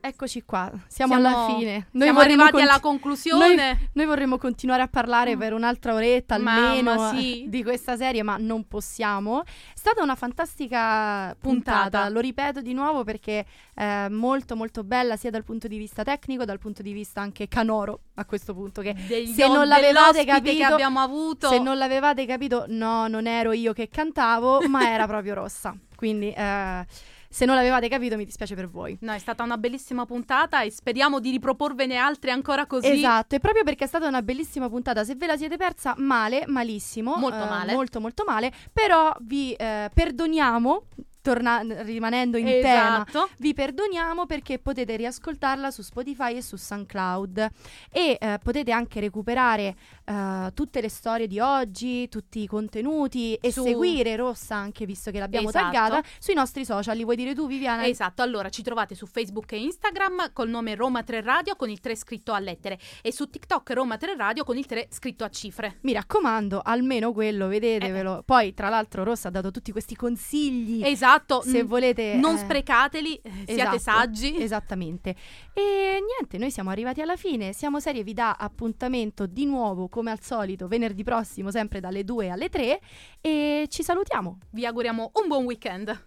Eccoci 0.07 0.43
qua, 0.43 0.71
siamo, 0.87 1.15
Siamo- 1.19 1.27
alla 1.27 1.55
fine. 1.57 1.87
Noi 1.91 2.03
Siamo 2.03 2.19
arrivati 2.21 2.51
conti- 2.51 2.65
alla 2.67 2.79
conclusione. 2.79 3.55
Noi, 3.55 3.89
noi 3.91 4.05
vorremmo 4.05 4.37
continuare 4.37 4.81
a 4.81 4.87
parlare 4.87 5.35
per 5.35 5.51
un'altra 5.51 5.93
oretta 5.93 6.37
Mamma, 6.37 6.69
almeno 6.69 7.09
sì. 7.13 7.45
di 7.49 7.61
questa 7.61 7.97
serie, 7.97 8.23
ma 8.23 8.37
non 8.39 8.65
possiamo. 8.67 9.43
È 9.43 9.47
stata 9.75 10.01
una 10.01 10.15
fantastica 10.15 11.35
puntata, 11.39 11.81
Puntata. 11.81 12.09
lo 12.09 12.19
ripeto 12.21 12.61
di 12.61 12.73
nuovo 12.73 13.03
perché 13.03 13.45
è 13.73 14.07
molto 14.09 14.55
molto 14.55 14.85
bella 14.85 15.17
sia 15.17 15.29
dal 15.29 15.43
punto 15.43 15.67
di 15.67 15.77
vista 15.77 16.03
tecnico, 16.03 16.45
dal 16.45 16.57
punto 16.59 16.81
di 16.81 16.93
vista 16.93 17.19
anche 17.19 17.49
canoro 17.49 17.99
a 18.15 18.23
questo 18.25 18.53
punto 18.53 18.81
che 18.81 18.95
Degli- 19.07 19.33
se 19.33 19.45
non 19.47 19.67
l'avevate 19.67 20.23
capito- 20.23 20.63
abbiamo 20.73 21.01
avuto. 21.01 21.49
se 21.49 21.59
non 21.59 21.77
l'avevate 21.77 22.25
capito, 22.25 22.63
no, 22.69 23.07
non 23.09 23.27
ero 23.27 23.51
io 23.51 23.73
che 23.73 23.89
cantavo, 23.89 24.61
ma 24.69 24.89
era 24.89 25.05
proprio 25.05 25.33
Rossa. 25.33 25.75
Quindi 25.97 26.31
eh, 26.31 26.85
se 27.29 27.45
non 27.45 27.55
l'avevate 27.55 27.87
capito 27.87 28.15
mi 28.17 28.25
dispiace 28.25 28.55
per 28.55 28.69
voi. 28.69 28.97
No, 29.01 29.13
è 29.13 29.19
stata 29.19 29.43
una 29.43 29.57
bellissima 29.57 30.05
puntata 30.05 30.61
e 30.61 30.71
speriamo 30.71 31.19
di 31.19 31.31
riproporvene 31.31 31.95
altre 31.95 32.31
ancora 32.31 32.65
così. 32.65 32.89
Esatto, 32.89 33.35
e 33.35 33.39
proprio 33.39 33.63
perché 33.63 33.85
è 33.85 33.87
stata 33.87 34.07
una 34.07 34.21
bellissima 34.21 34.69
puntata, 34.69 35.03
se 35.03 35.15
ve 35.15 35.27
la 35.27 35.37
siete 35.37 35.57
persa, 35.57 35.95
male, 35.97 36.43
malissimo. 36.47 37.15
Molto 37.15 37.43
eh, 37.43 37.49
male. 37.49 37.73
Molto, 37.73 37.99
molto 37.99 38.23
male. 38.25 38.51
Però 38.71 39.13
vi 39.21 39.53
eh, 39.53 39.89
perdoniamo, 39.93 40.83
torna- 41.31 41.61
rimanendo 41.83 42.37
in 42.37 42.45
tema. 42.45 43.05
Esatto. 43.07 43.29
Vi 43.37 43.53
perdoniamo 43.53 44.25
perché 44.25 44.59
potete 44.59 44.95
riascoltarla 44.95 45.71
su 45.71 45.81
Spotify 45.81 46.35
e 46.37 46.41
su 46.41 46.55
SoundCloud 46.55 47.49
e 47.91 48.17
eh, 48.19 48.39
potete 48.41 48.71
anche 48.71 48.99
recuperare 48.99 49.75
eh, 50.05 50.51
tutte 50.53 50.79
le 50.81 50.89
storie 50.89 51.27
di 51.27 51.39
oggi, 51.39 52.07
tutti 52.07 52.41
i 52.41 52.47
contenuti 52.47 53.35
e 53.35 53.51
Su- 53.51 53.63
seguire 53.63 54.15
Rossa 54.15 54.55
anche 54.55 54.85
visto 54.85 55.11
che 55.11 55.19
l'abbiamo 55.19 55.49
Esatto. 55.49 55.65
taggata 55.65 56.03
sui 56.19 56.33
nostri 56.33 56.63
social. 56.65 56.95
Li 56.95 57.03
vuoi 57.03 57.15
dire 57.15 57.33
tu 57.35 57.47
Viviana? 57.47 57.85
Esatto, 57.85 58.21
allora 58.21 58.49
ci 58.49 58.61
trovate 58.63 58.95
su 58.95 59.05
Facebook 59.05 59.51
e 59.51 59.61
Instagram 59.61 60.31
col 60.33 60.49
nome 60.49 60.75
Roma 60.75 61.03
3 61.03 61.21
Radio 61.21 61.55
con 61.55 61.69
il 61.69 61.79
3 61.79 61.95
scritto 61.95 62.31
a 62.33 62.39
lettere 62.39 62.79
e 63.01 63.11
su 63.11 63.29
TikTok 63.29 63.71
Roma 63.71 63.97
3 63.97 64.15
Radio 64.15 64.43
con 64.43 64.57
il 64.57 64.65
3 64.65 64.87
scritto 64.91 65.23
a 65.23 65.29
cifre. 65.29 65.77
Mi 65.81 65.93
raccomando, 65.93 66.61
almeno 66.63 67.11
quello, 67.11 67.47
vedetevelo. 67.47 68.23
Poi, 68.25 68.53
tra 68.53 68.69
l'altro, 68.69 69.03
Rossa 69.03 69.27
ha 69.27 69.31
dato 69.31 69.51
tutti 69.51 69.71
questi 69.71 69.95
consigli. 69.95 70.83
Esatto, 70.85 71.16
se 71.41 71.61
n- 71.63 71.65
volete. 71.67 72.15
non 72.15 72.35
eh, 72.35 72.39
sprecateli, 72.39 73.15
eh, 73.15 73.31
siate 73.45 73.75
esatto, 73.75 73.77
saggi. 73.79 74.41
Esattamente. 74.41 75.15
E 75.53 75.99
niente, 76.05 76.37
noi 76.37 76.51
siamo 76.51 76.69
arrivati 76.69 77.01
alla 77.01 77.15
fine. 77.15 77.53
Siamo 77.53 77.79
serie 77.79 78.03
vi 78.03 78.13
dà 78.13 78.35
appuntamento 78.39 79.25
di 79.25 79.45
nuovo, 79.45 79.87
come 79.89 80.11
al 80.11 80.21
solito, 80.21 80.67
venerdì 80.67 81.03
prossimo, 81.03 81.51
sempre 81.51 81.79
dalle 81.79 82.03
2 82.03 82.29
alle 82.29 82.49
3. 82.49 82.79
E 83.21 83.65
ci 83.69 83.83
salutiamo. 83.83 84.39
Vi 84.51 84.65
auguriamo 84.65 85.11
un 85.21 85.27
buon 85.27 85.45
weekend. 85.45 86.06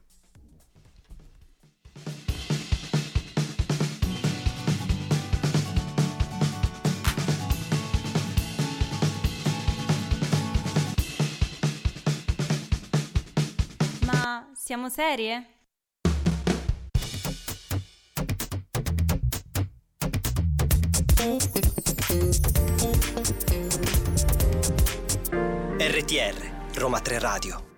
Siamo 14.70 14.88
serie? 14.88 15.46
RTR, 25.76 26.50
Roma 26.76 27.00
3 27.00 27.18
Radio. 27.18 27.69